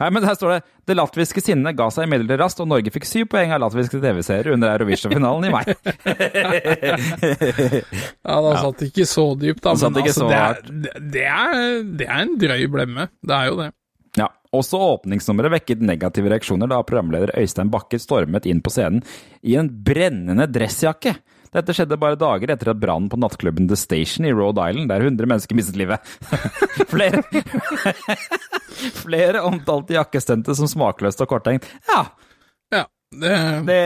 [0.00, 0.58] Nei, men her står det
[0.88, 4.54] Det latviske sinnet ga seg imidlertid raskt, og Norge fikk syv poeng av latviske TV-seere
[4.56, 5.64] under Eurovision-finalen i mai.
[8.28, 9.72] Ja, da satt det ikke så dypt, da.
[9.78, 13.08] Men ikke altså, så det, er, det, det, er, det er en drøy blemme.
[13.24, 13.68] Det er jo det.
[14.18, 14.28] Ja.
[14.56, 19.02] Også åpningsnummeret vekket negative reaksjoner da programleder Øystein Bakke stormet inn på scenen
[19.44, 21.14] i en brennende dressjakke.
[21.54, 25.04] Dette skjedde bare dager etter at brannen på nattklubben The Station i Rhode Island, der
[25.06, 26.04] 100 mennesker mistet livet.
[26.92, 27.22] Flere,
[29.02, 31.68] Flere omtalte jakkestuntet som smakløst og korttenkt.
[31.90, 32.04] Ja,
[32.74, 33.34] Ja, det,
[33.64, 33.80] det,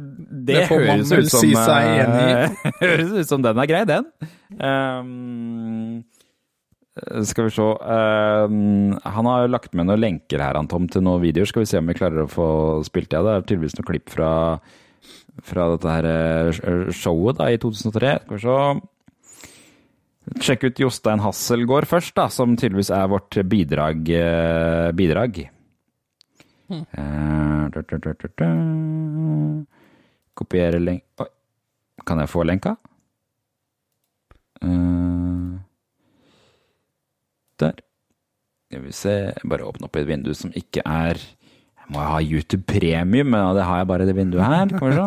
[0.00, 2.74] det, Det får man høres ut som si seg enig i.
[2.80, 4.08] Høres ut som den er grei, den.
[4.56, 6.04] Um,
[7.26, 11.48] skal vi se ehm, Han har lagt med noen lenker her, Tom, til noen videoer.
[11.50, 12.48] Skal vi se om vi klarer å få
[12.86, 13.22] spilt det.
[13.26, 14.30] Det er tydeligvis noen klipp fra,
[15.42, 18.12] fra dette her eh, showet da, i 2003.
[18.24, 18.90] Skal vi se.
[20.40, 24.08] Sjekk ut Jostein Hasselgaard først, da, som tydeligvis er vårt bidrag.
[24.08, 25.42] eh, bidrag.
[26.70, 28.50] Eh, da, da.
[30.34, 31.04] Kopiere lenk...
[31.20, 31.28] Oi.
[32.04, 32.74] Kan jeg få lenka?
[34.62, 35.54] Eh,
[37.60, 37.80] der.
[38.64, 39.14] Skal vi se
[39.44, 41.20] Bare åpne opp et vindu som ikke er
[41.84, 44.68] Jeg må ha YouTube Premium, men det har jeg bare i det vinduet her.
[44.72, 45.02] Skal vi se.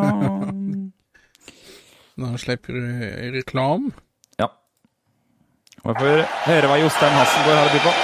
[2.21, 2.81] da slipper du
[3.37, 3.89] reklam.
[4.39, 4.47] Ja.
[5.83, 7.95] Og vi får høre hva Jostein Hasselgaard har å by på.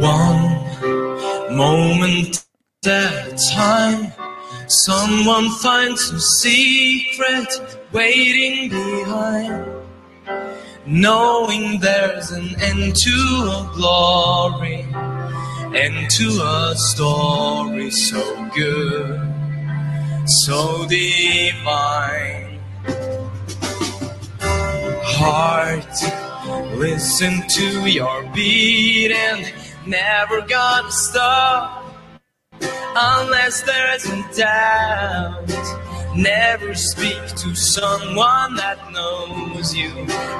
[0.00, 2.44] One moment
[2.86, 4.12] at a time,
[4.68, 7.48] someone finds a secret
[7.92, 9.64] waiting behind.
[10.86, 14.86] Knowing there's an end to a glory,
[15.74, 19.18] end to a story so good,
[20.26, 22.60] so divine.
[25.02, 29.50] Heart, listen to your beat and
[29.86, 31.82] never gonna stop
[32.94, 35.93] unless there's a doubt.
[36.16, 39.90] Never speak to someone that knows you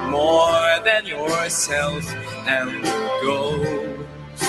[0.09, 2.05] more than yourself
[2.47, 4.45] and the ghost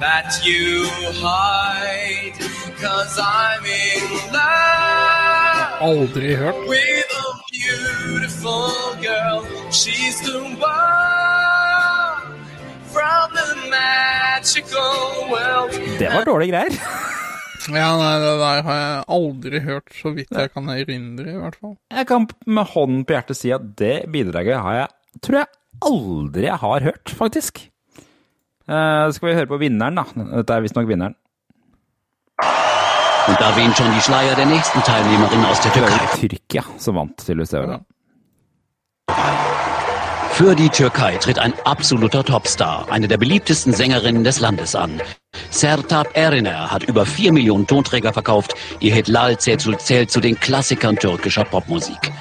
[0.00, 0.88] that you
[1.22, 2.34] hide.
[2.80, 6.56] Cause I'm in love Aldri hørt.
[6.66, 9.46] with a beautiful girl.
[9.70, 12.34] She's the one
[12.92, 15.70] from the magical world.
[15.98, 16.72] Det var dårlige greier.
[17.68, 21.58] Ja, nei, det der har jeg aldri hørt, så vidt jeg kan erindre, i hvert
[21.60, 21.76] fall.
[21.92, 25.50] Jeg kan med hånden på hjertet si at det bidraget har jeg tror jeg
[25.88, 27.64] aldri jeg har hørt, faktisk.
[28.68, 30.04] Uh, skal vi høre på vinneren, da?
[30.38, 31.16] Dette er visstnok vinneren.
[33.28, 36.28] Und da vinner schon die Schleier der nächsten Teilnehmerin aus der Det var Türkei.
[36.28, 37.50] Tyrkia som vant, tydeligvis.
[37.50, 37.80] det året.
[40.38, 45.02] Für die Türkei tritt ein absoluter Topstar, eine der beliebtesten Sängerinnen des Landes an.
[45.50, 48.54] Sertab Erener hat über 4 Millionen Tonträger verkauft.
[48.78, 49.60] Ihr Hit Lal zählt
[50.12, 52.12] zu den Klassikern türkischer Popmusik.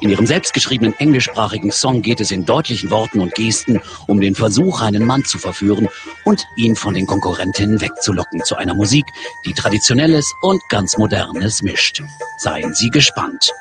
[0.00, 4.80] In ihrem selbstgeschriebenen englischsprachigen Song geht es in deutlichen Worten und Gesten um den Versuch,
[4.80, 5.90] einen Mann zu verführen
[6.24, 9.04] und ihn von den Konkurrentinnen wegzulocken zu einer Musik,
[9.44, 12.02] die Traditionelles und ganz Modernes mischt.
[12.38, 13.52] Seien Sie gespannt.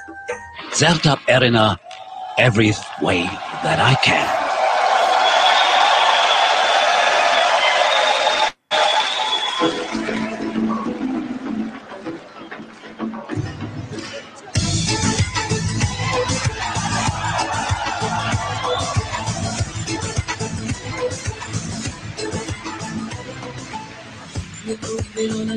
[0.71, 1.79] Sertab Erener,
[2.37, 3.23] Every Way
[3.63, 4.41] That I Can.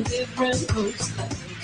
[0.09, 1.08] Different coast.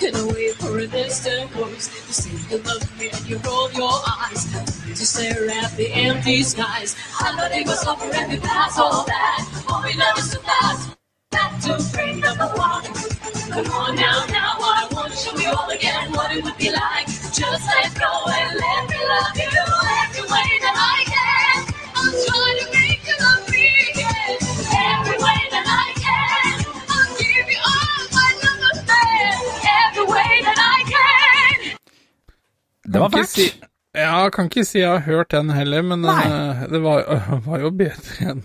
[0.06, 1.90] Looking away for a distant coast.
[1.90, 4.46] You say you love me and you roll your eyes.
[4.86, 6.94] To stare at the empty skies.
[7.18, 9.64] I know they go over and we pass all that.
[9.68, 10.96] All we know is to.
[11.32, 12.84] Back to frame number one.
[12.84, 16.70] Come on now, now I want to show you all again what it would be
[16.70, 17.06] like.
[17.06, 19.50] Just let go and let me love you
[20.06, 21.74] every way that I can.
[21.96, 22.75] I'm trying to
[32.96, 33.32] Det var fælt.
[33.34, 33.46] Si,
[33.96, 37.04] ja, kan ikke si jeg har hørt den heller, men eh, det var,
[37.48, 38.42] var jo bedre enn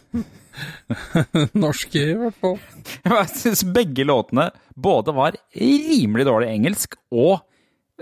[1.63, 2.57] norske, i hvert fall.
[3.07, 7.39] Jeg syns begge låtene både var rimelig dårlig engelsk og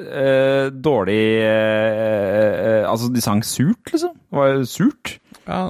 [0.01, 4.15] uh, dårlig eh, Altså, de sang surt, liksom.
[4.17, 5.19] Det var jo surt.
[5.45, 5.61] Ja,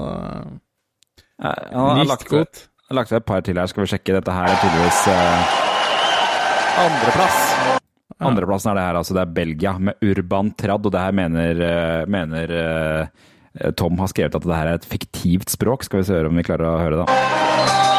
[1.99, 2.63] Nicht lagt ved, godt.
[2.87, 4.15] har lagt ved et par til her, skal vi sjekke.
[4.15, 5.51] Dette her er tydeligvis uh,
[6.87, 7.79] andreplass.
[8.17, 9.15] Andreplassen er det her, altså.
[9.15, 14.11] Det er Belgia med Urban Trad, og det her mener, eh, mener eh, Tom har
[14.11, 15.85] skrevet at det her er et fiktivt språk.
[15.85, 17.98] Skal vi se om vi klarer å høre det.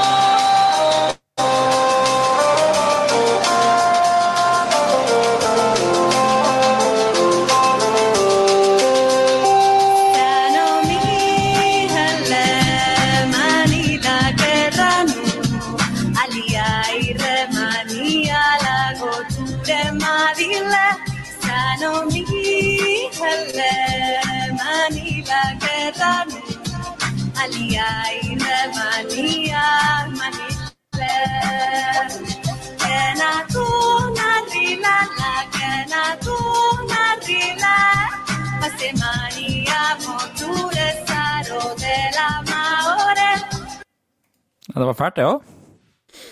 [44.70, 45.41] Ja, det var fælt, det òg.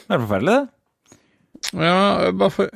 [0.09, 0.69] Det er forferdelig, det.
[1.75, 2.69] Ja, bare for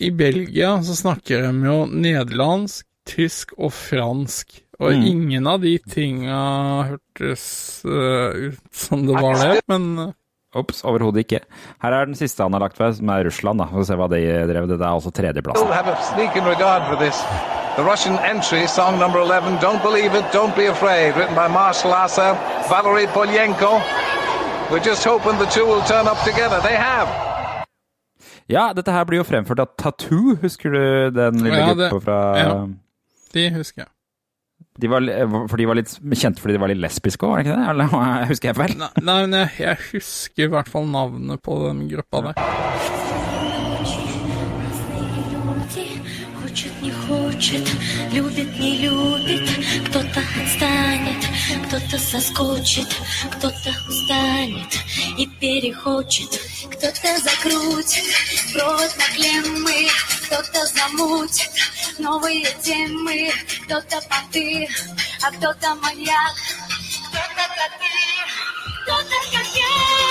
[0.00, 4.60] I Belgia så snakker de jo nederlandsk, tysk og fransk.
[4.80, 5.04] Og Mm.
[5.06, 6.38] ingen av de tinga
[6.88, 10.12] hørtes uh, ut som det var det, men eh,
[10.54, 11.40] Ops, overhodet ikke.
[11.82, 13.58] Her er den siste han har lagt ved, som er Russland.
[13.58, 13.64] da.
[13.66, 14.68] Få se hva de drev.
[14.70, 15.66] Det er altså tredjeplassen.
[17.76, 21.92] The Russian entry, song number 11, Don't Believe It, Don't Be Afraid, written by Marshall
[21.92, 22.34] Asa,
[22.70, 23.82] Valery Polyenko.
[24.70, 26.60] We're just hoping the two will turn up together.
[26.62, 27.08] They have.
[28.48, 30.36] Ja, dette her blir jo fremført av Tattoo.
[30.42, 32.54] Husker du den lille Ja, gruppa fra ja.
[33.34, 33.90] de husker jeg.
[34.80, 35.00] de var,
[35.48, 37.68] For de var litt kjente fordi de var litt lesbiske òg, var det ikke det?
[37.72, 38.76] Eller husker jeg feil?
[38.78, 43.13] Nei, nei, men jeg, jeg husker i hvert fall navnet på den gruppa der.
[46.54, 47.68] Хочет, не хочет,
[48.12, 49.42] любит, не любит,
[49.88, 51.24] кто-то отстанет,
[51.66, 52.86] кто-то соскочит,
[53.32, 54.72] кто-то устанет
[55.18, 56.30] и перехочет,
[56.70, 58.04] кто-то закрутит,
[58.52, 59.88] провод на клеммы,
[60.26, 61.50] кто-то замутит
[61.98, 63.32] новые темы,
[63.64, 64.68] кто-то поты,
[65.22, 66.36] а кто-то маньяк,
[67.08, 67.90] кто-то коты,
[68.84, 70.03] кто-то как я,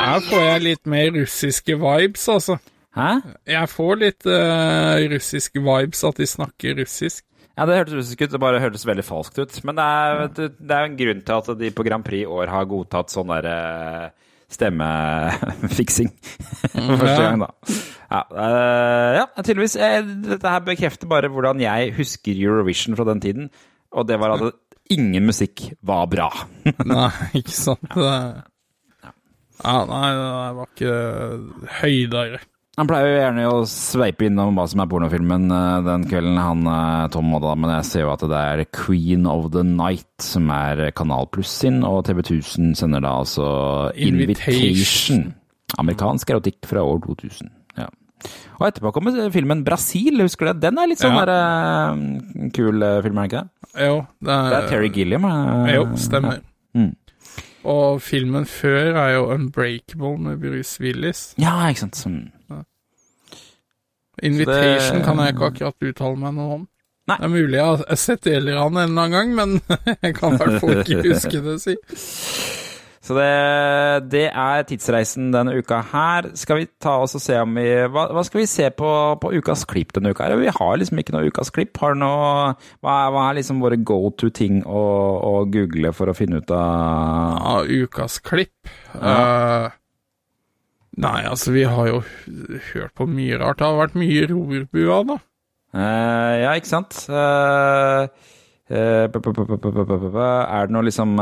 [0.00, 2.56] Der får jeg litt mer russiske vibes, altså.
[2.96, 3.10] Hæ?
[3.46, 7.24] Jeg får litt uh, russiske vibes, at de snakker russisk.
[7.58, 8.32] Ja, det hørtes russisk ut.
[8.32, 9.58] Det bare hørtes veldig falskt ut.
[9.68, 12.30] Men det er, du, det er en grunn til at de på Grand Prix i
[12.30, 16.10] år har godtatt sånn der uh, stemmefiksing
[16.72, 17.26] for første ja.
[17.28, 17.50] gang, da.
[18.10, 19.76] Ja, uh, ja tydeligvis.
[19.78, 23.50] eh, Dette her bekrefter bare hvordan jeg husker Eurovision fra den tiden,
[23.94, 24.56] og det var at
[24.90, 26.30] ingen musikk var bra.
[26.90, 27.86] Nei, ikke sant?
[27.94, 28.16] Det...
[29.64, 30.94] Ja, nei, det var ikke
[31.80, 32.40] høydere.
[32.78, 36.62] Han pleier jo gjerne å sveipe innom hva som er pornofilmen eh, den kvelden, han
[37.12, 40.48] Tom Tom da, men jeg ser jo at det er Queen of the Night som
[40.54, 43.48] er Kanal Pluss sin, og TV 1000 sender da altså
[43.98, 44.70] Invitation.
[44.70, 45.24] Invitation.
[45.82, 47.50] Amerikansk erotikk fra år 2000.
[47.82, 47.90] Ja.
[48.60, 50.60] Og etterpå kommer filmen Brasil, husker du det?
[50.70, 51.26] Den er litt sånn Ja.
[51.26, 53.50] der, eh, kul eh, film, er den ikke det?
[53.90, 55.24] Jo, det er, Det er Terry Gilliam.
[55.28, 56.40] eh, Jo, stemmer.
[56.74, 56.94] Mm.
[57.64, 61.34] Og filmen før er jo Unbreakable med Bruce Willis.
[61.38, 61.96] Ja, ikke sant.
[61.96, 62.14] Som,
[64.22, 66.68] Invitation det- kan jeg ikke akkurat uttale meg noe om.
[67.08, 67.16] Nei.
[67.16, 69.60] Det er mulig jeg har sett deler av den en eller annen gang, men
[70.04, 71.76] jeg kan i hvert fall ikke huske det, si.
[73.00, 76.26] Så det, det, er tidsreisen denne uka her.
[76.36, 78.90] Skal vi ta oss og se om vi Hva, hva skal vi se på,
[79.22, 80.26] på ukas klipp denne uka?
[80.28, 80.36] her?
[80.36, 81.80] Vi har liksom ikke noe ukas klipp.
[81.80, 82.52] Har noe,
[82.84, 84.82] hva, er, hva er liksom våre go to ting å,
[85.16, 88.68] å, google for å finne ut av ja, Ukas klipp?
[88.92, 89.14] Ja.
[89.16, 89.70] Uh,
[91.00, 92.02] nei, altså, vi har jo
[92.74, 93.62] hørt på mye rart.
[93.62, 95.16] Det har vært mye rorbua, da.
[95.72, 96.98] Uh, ja, ikke sant?
[97.08, 98.12] Uh,
[98.68, 101.16] er det noe liksom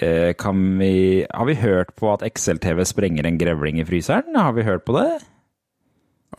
[0.00, 4.36] vi Har vi hørt på at XL-TV sprenger en grevling i fryseren?
[4.36, 5.20] Har vi hørt på det?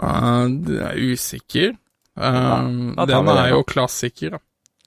[0.02, 1.76] Uh, det er usikker.
[2.18, 4.40] Uh, ja, den er jo klassiker, da.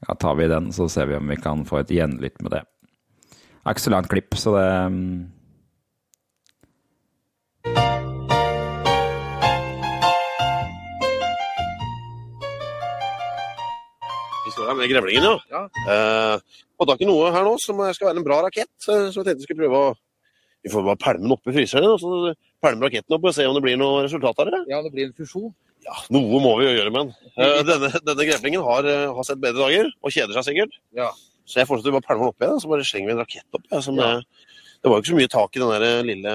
[0.06, 2.64] Da tar vi den, så ser vi om vi kan få et gjenlytt med det.
[3.32, 4.66] Det er ikke så langt klipp, så det
[14.46, 15.64] Vi står her med grevlingen, ja.
[15.90, 16.38] Eh,
[16.78, 18.68] og tak i noe her nå som skal være en bra rakett.
[18.82, 19.94] Så jeg tenkte jeg skulle prøve å
[20.66, 23.44] Vi får bare pælme den oppi i fryseren og så pælme raketten opp og se
[23.46, 24.60] om det blir noe resultat av det.
[24.72, 25.52] Ja, det blir en fusjon.
[25.86, 27.30] Ja, Noe må vi jo gjøre med den.
[27.38, 30.74] Eh, denne, denne greplingen har, eh, har sett bedre dager og kjeder seg sikkert.
[30.98, 31.12] Ja.
[31.46, 33.46] Så jeg foreslår at vi bare pælmer den oppi, så bare slenger vi en rakett
[33.54, 33.62] opp.
[33.70, 34.16] Ja, Ja.
[34.16, 34.22] eh,
[34.82, 36.32] det var jo ikke så mye tak i den der lille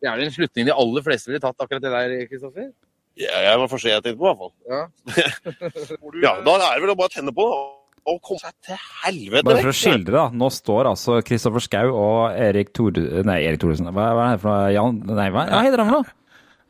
[0.00, 2.72] Det er vel en slutning de aller fleste ville tatt, akkurat det der, Kristoffer?
[3.20, 4.54] ja, Jeg var første jeg tenkte på, i hvert fall.
[4.72, 4.82] Ja.
[6.24, 7.60] Ja, da er det vel å bare tenne på, da.
[8.06, 10.26] Og komme seg til helvete Bare for å skildre, da.
[10.36, 13.22] Nå står altså Kristoffer Schou og Erik Tore...
[13.24, 13.88] Nei, Erik Thoresen.
[13.96, 14.74] Hva, hva er det for noe?
[14.74, 16.20] Jan Nei, hva, hva heter han for noe?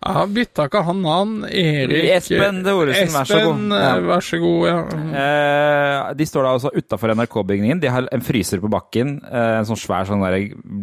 [0.05, 1.30] Jeg har bytta ikke han navn.
[1.49, 3.55] Erik Espen Thoresen, vær så god.
[3.55, 3.93] Espen, eh, Ja.
[4.05, 4.66] vær så god.
[4.68, 4.76] Ja.
[5.22, 7.80] Eh, de står da altså utafor NRK-bygningen.
[7.80, 9.14] De har en fryser på bakken.
[9.24, 10.37] Eh, en sånn svær sånn der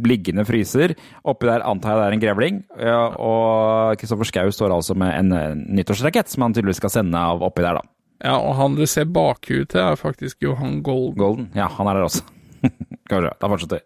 [0.10, 0.96] liggende fryser.
[1.24, 2.60] Oppi der antar jeg det er en grevling.
[2.82, 7.22] Ja, og Kristoffer Schou står altså med en eh, nyttårsrakett som han tydeligvis skal sende
[7.22, 7.86] av oppi der, da.
[8.22, 11.18] Ja, og han du ser bakhuet til, er faktisk Johan Golden.
[11.18, 11.50] Golden.
[11.58, 12.24] Ja, han er der også.
[13.10, 13.34] Kanskje.
[13.42, 13.84] Da fortsetter vi.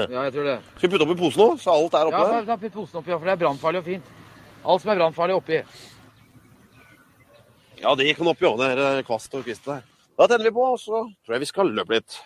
[0.00, 0.58] ja, jeg tror det.
[0.76, 3.00] Skal vi putte opp i posen nå, så alt er oppe Ja, ta, ta posen
[3.02, 4.12] oppi, ja, for det er brannfarlig og fint.
[4.62, 5.62] Alt som er brannfarlig oppi.
[7.82, 8.60] Ja, det gikk han oppi òg.
[8.60, 9.82] Det er eh, kvast og kvist der.
[10.18, 12.18] Da tenner vi på, og så tror jeg vi skal løpe litt.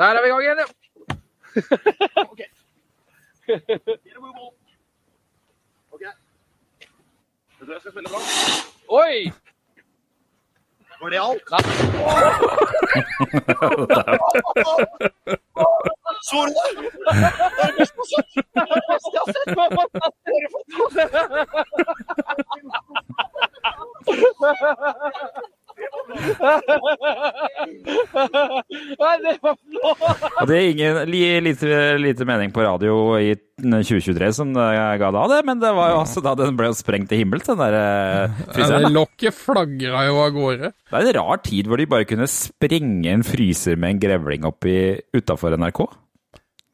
[0.00, 0.68] Der er vi i gang igjen, ja.
[2.30, 2.40] OK.
[8.88, 9.32] Oi!
[10.98, 11.38] Boreal?
[11.48, 11.58] Tá.
[16.22, 16.74] Sur lan!
[25.80, 26.20] Det?
[26.20, 26.78] Det det.
[26.80, 27.14] Det det.
[27.80, 28.90] Det.
[29.00, 30.24] Nei, det var flott!
[30.40, 30.98] Og det er ingen
[31.44, 34.66] lite, lite mening på radio i 2023 som det
[35.00, 35.40] ga da, det.
[35.48, 38.52] Men det var jo altså da den ble sprengt til himmels, den der eh, Ja,
[38.54, 38.86] fryseren.
[38.88, 40.72] det lokket flagra jo av gårde.
[40.90, 44.48] Det er en rar tid hvor de bare kunne sprenge en fryser med en grevling
[44.48, 44.76] oppi
[45.16, 45.84] utafor NRK.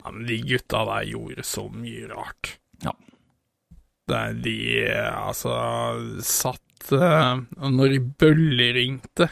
[0.07, 2.57] Ja, men de gutta der gjorde så mye rart.
[2.87, 2.93] Ja.
[4.07, 4.59] Det er de
[5.19, 5.51] altså
[6.23, 7.41] satt eh,
[7.73, 9.29] Når de bølleringte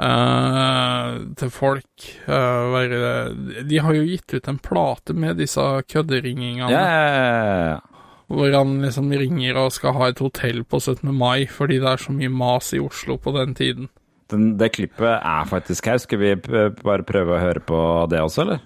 [0.00, 6.70] uh, til folk uh, være, De har jo gitt ut en plate med disse kødderingingene.
[6.72, 7.78] Ja.
[8.26, 11.12] Hvor han liksom ringer og skal ha et hotell på 17.
[11.14, 13.88] mai fordi det er så mye mas i Oslo på den tiden.
[14.32, 16.00] Den, det klippet er faktisk her.
[16.02, 17.80] Skal vi bare prøve å høre på
[18.10, 18.64] det også, eller?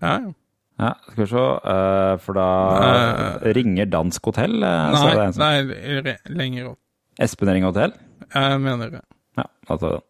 [0.00, 0.34] Ja, ja.
[0.78, 1.42] Ja, skal vi se.
[1.42, 2.48] uh, for da
[3.56, 4.60] ringer Dansk Hotell.
[4.62, 4.94] Uh,
[5.34, 6.78] Nei, nei, lenger opp.
[7.18, 7.92] Espen Ring hotell?
[8.34, 9.02] Jeg mener det.
[9.38, 10.04] Ja, da tar vi den.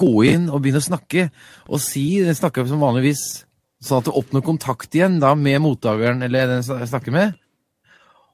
[0.00, 1.26] gå inn og begynne å snakke,
[1.68, 3.22] og si, snakke som vanligvis,
[3.84, 7.34] sånn at du oppnår kontakt igjen da med mottakeren eller den jeg snakker med.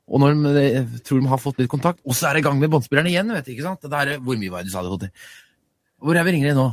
[0.09, 2.61] Og når de tror de har fått litt kontakt, og så er det i gang
[2.63, 3.83] med båndspilleren igjen, vet du, ikke sant?
[3.83, 5.35] Det der, hvor mye var det du sa det, til?
[6.01, 6.69] Hvor er vi ringer nå?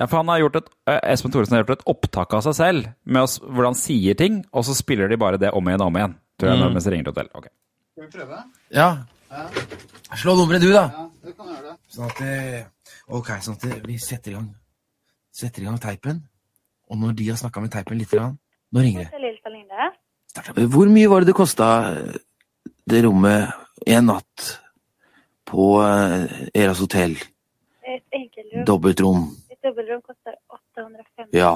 [0.00, 2.54] Ja, for han har gjort et, eh, Espen Thoresen har gjort et opptak av seg
[2.58, 5.80] selv, med oss, hvor han sier ting, og så spiller de bare det om igjen
[5.86, 6.16] og om igjen.
[6.36, 6.72] Tror jeg, Mm.
[6.74, 7.30] mens de ringer til hotell.
[7.34, 7.46] Ok.
[7.94, 8.42] Skal vi prøve?
[8.74, 8.90] Ja.
[10.16, 10.86] Slå nummeret du, da.
[10.92, 11.76] Ja, det kan gjøre det.
[11.92, 12.66] Sånn at det,
[13.16, 14.48] Ok, sånn at det, vi setter i gang
[15.36, 16.22] Setter i gang teipen.
[16.90, 19.26] Og når de har snakka med teipen litt, nå ringer det.
[20.72, 21.66] Hvor mye var det det kosta
[22.88, 23.52] det rommet
[23.86, 24.46] en natt
[25.48, 27.16] på eh, Eras hotell?
[27.84, 28.64] Et enkeltrom.
[28.68, 29.24] Dobbeltrom.
[29.52, 31.36] Et dobbeltrom koster 850.
[31.36, 31.52] Ja.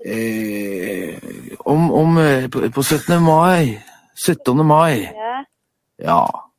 [0.00, 1.18] Eh,
[1.68, 3.20] om om eh, på, på 17.
[3.22, 3.76] mai
[4.14, 4.66] 17.
[4.66, 5.44] mai Ja,
[6.00, 6.49] Ja.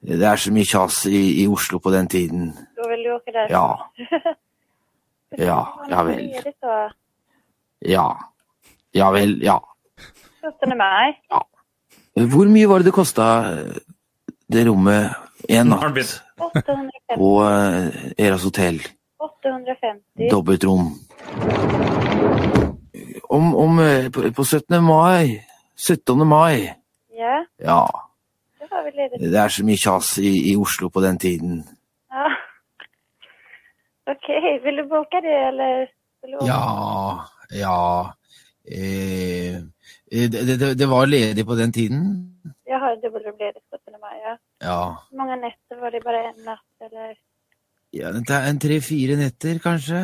[0.00, 2.52] Det er så mye kjas i, i Oslo på den tiden.
[2.76, 3.50] Du vil du åka där.
[3.50, 3.90] Ja.
[5.36, 5.58] Ja,
[5.90, 6.28] ja vel.
[6.44, 6.54] Det?
[7.92, 8.06] Ja.
[8.94, 9.58] Ja vel, ja.
[10.40, 11.12] 17 maj.
[12.32, 13.26] Hvor mye var det det kosta
[14.48, 15.10] det rommet
[15.48, 15.84] en natt
[16.40, 17.16] 850.
[17.16, 18.80] på eh, Eras hotell?
[19.18, 20.30] 850.
[20.30, 20.88] Dobbeltrom.
[23.28, 24.82] Om, om eh, på, på 17.
[24.84, 25.44] mai
[25.76, 26.26] 17.
[26.26, 26.72] mai
[27.12, 27.80] Ja, Ja.
[28.57, 28.57] då har vi ledigt.
[29.18, 31.62] Det er så mye kjas i, i Oslo på den tiden.
[32.12, 32.28] Ja.
[34.12, 34.28] OK.
[34.64, 35.88] Vil du boka det eller?
[36.46, 37.78] Ja, ja
[38.66, 39.60] eh,
[40.10, 42.02] det, det, det var ledig på den tiden?
[42.66, 44.36] Ja, har dubbelrum ledigt 17 mai, Ja.
[44.60, 45.06] Ja.
[45.10, 47.14] Hur många nätter var det bare en natt eller?
[47.92, 50.00] ja det en tre-fire netter, kanskje?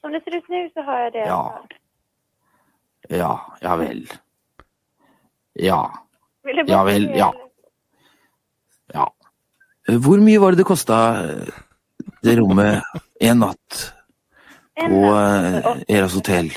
[0.00, 1.26] Som det ser ut nå, så har jeg det.
[1.26, 1.42] Ja.
[3.10, 3.32] Ja,
[3.62, 4.06] ja vel.
[5.54, 5.80] Ja.
[6.66, 7.32] Ja vel, ja.
[8.94, 9.08] Ja.
[9.88, 10.98] Hvor mye var det det kosta
[12.22, 12.82] det rommet
[13.20, 13.80] en natt
[14.78, 16.50] på eh, Eras hotell?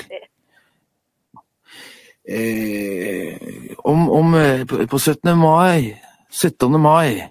[2.28, 3.36] Eh,
[3.78, 5.38] om om eh, på, på 17.
[5.38, 5.96] mai
[6.30, 6.80] 17.
[6.80, 7.22] mai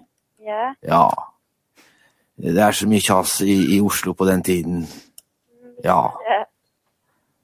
[0.46, 0.74] Ja.
[0.80, 1.08] Ja.
[2.36, 4.86] Det er så mye kjas i, i Oslo på den tiden.
[5.84, 6.12] Ja.
[6.28, 6.44] ja.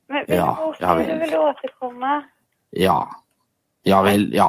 [0.09, 2.23] Men vill Ja, du du återkomma?
[2.71, 3.09] Ja.
[3.83, 4.49] Ja vel, ja.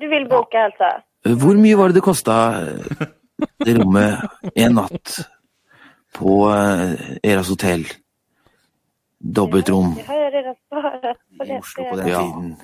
[0.00, 1.02] Du vil boke, altså?
[1.36, 2.36] Hvor mye var det det kosta
[3.60, 4.22] det rommet
[4.56, 5.18] en natt
[6.16, 7.84] på eh, Eras hotell?
[9.20, 12.54] Dobbeltrom I svarat på den tiden.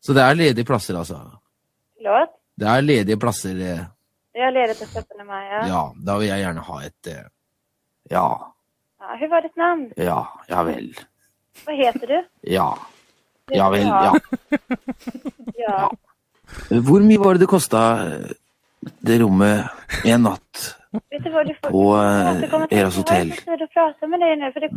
[0.00, 1.20] Så det er ledige plasser, altså?
[2.02, 2.34] Låt?
[2.58, 5.66] Det er ledige plasser, Det er ledige til den 17 mai, Ja.
[5.68, 5.82] ja.
[6.06, 7.24] Da vil jeg gjerne ha et eh,
[8.10, 8.26] Ja.
[9.00, 9.16] ja.
[9.20, 9.92] hva var ditt navn?
[9.96, 10.24] Ja.
[10.48, 10.90] Ja vel.
[11.64, 12.18] Hva heter du?
[12.50, 12.72] Ja.
[13.50, 14.14] Ja vel, ja.
[15.58, 15.90] Ja.
[16.68, 17.80] Hvor mye var det det kosta
[19.06, 19.68] det rommet
[20.08, 20.76] en natt
[21.70, 22.42] på eh.
[22.70, 23.32] Eras hotell?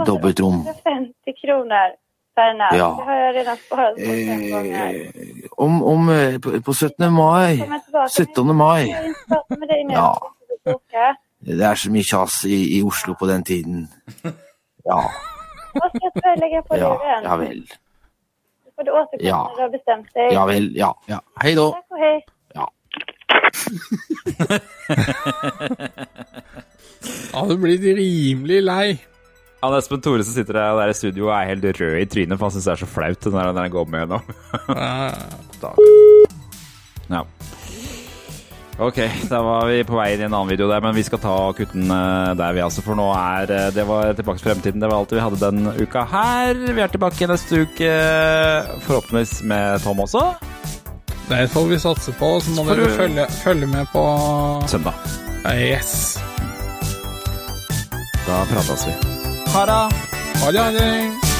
[0.05, 0.59] Dobbeltrom.
[0.67, 1.95] 150 kronor
[2.35, 2.75] per natt.
[2.77, 2.89] Ja.
[2.99, 4.93] Det har jag redan sparat på fem gånger.
[4.95, 7.13] Eh, om om eh, på, på 17.
[7.13, 7.63] mai
[8.17, 8.55] 17.
[8.55, 8.95] mai.
[9.89, 10.17] Ja.
[11.43, 13.87] Det er så mye kjas i, i Oslo på den tiden.
[14.83, 15.01] Ja.
[15.73, 17.63] Vad ska jag ta- på Ja, ja vel.
[18.75, 19.47] Får du återkomma Ja.
[19.49, 20.33] när du har bestemt deg.
[20.33, 20.99] Ja vel, ja.
[21.05, 21.19] ja.
[21.43, 21.71] Hei da.
[21.71, 22.21] Takk og hei.
[27.33, 28.97] Ja, du blir rimelig lei.
[29.63, 32.45] Han Espen som sitter der, der i studio og er helt rød i trynet, for
[32.49, 34.19] han syns det er så flaut når han går med nå.
[35.63, 35.69] Da.
[37.09, 37.21] Ja.
[38.79, 38.97] Ok,
[39.29, 41.35] da var vi på vei inn i en annen video der, men vi skal ta
[41.53, 42.81] kutten eh, der, vi altså.
[42.85, 44.81] For nå er eh, Det var Tilbake til fremtiden.
[44.81, 46.57] Det var alt vi hadde den uka her.
[46.73, 47.91] Vi er tilbake neste uke,
[48.87, 50.25] forhåpentligvis med Tom også.
[51.29, 54.03] Det får vi satse på, så må dere følge, følge med på
[54.67, 54.97] Søndag.
[55.53, 56.17] Yes.
[58.27, 58.97] Da prates vi.
[59.53, 59.83] Ha det.
[60.43, 61.32] ha det.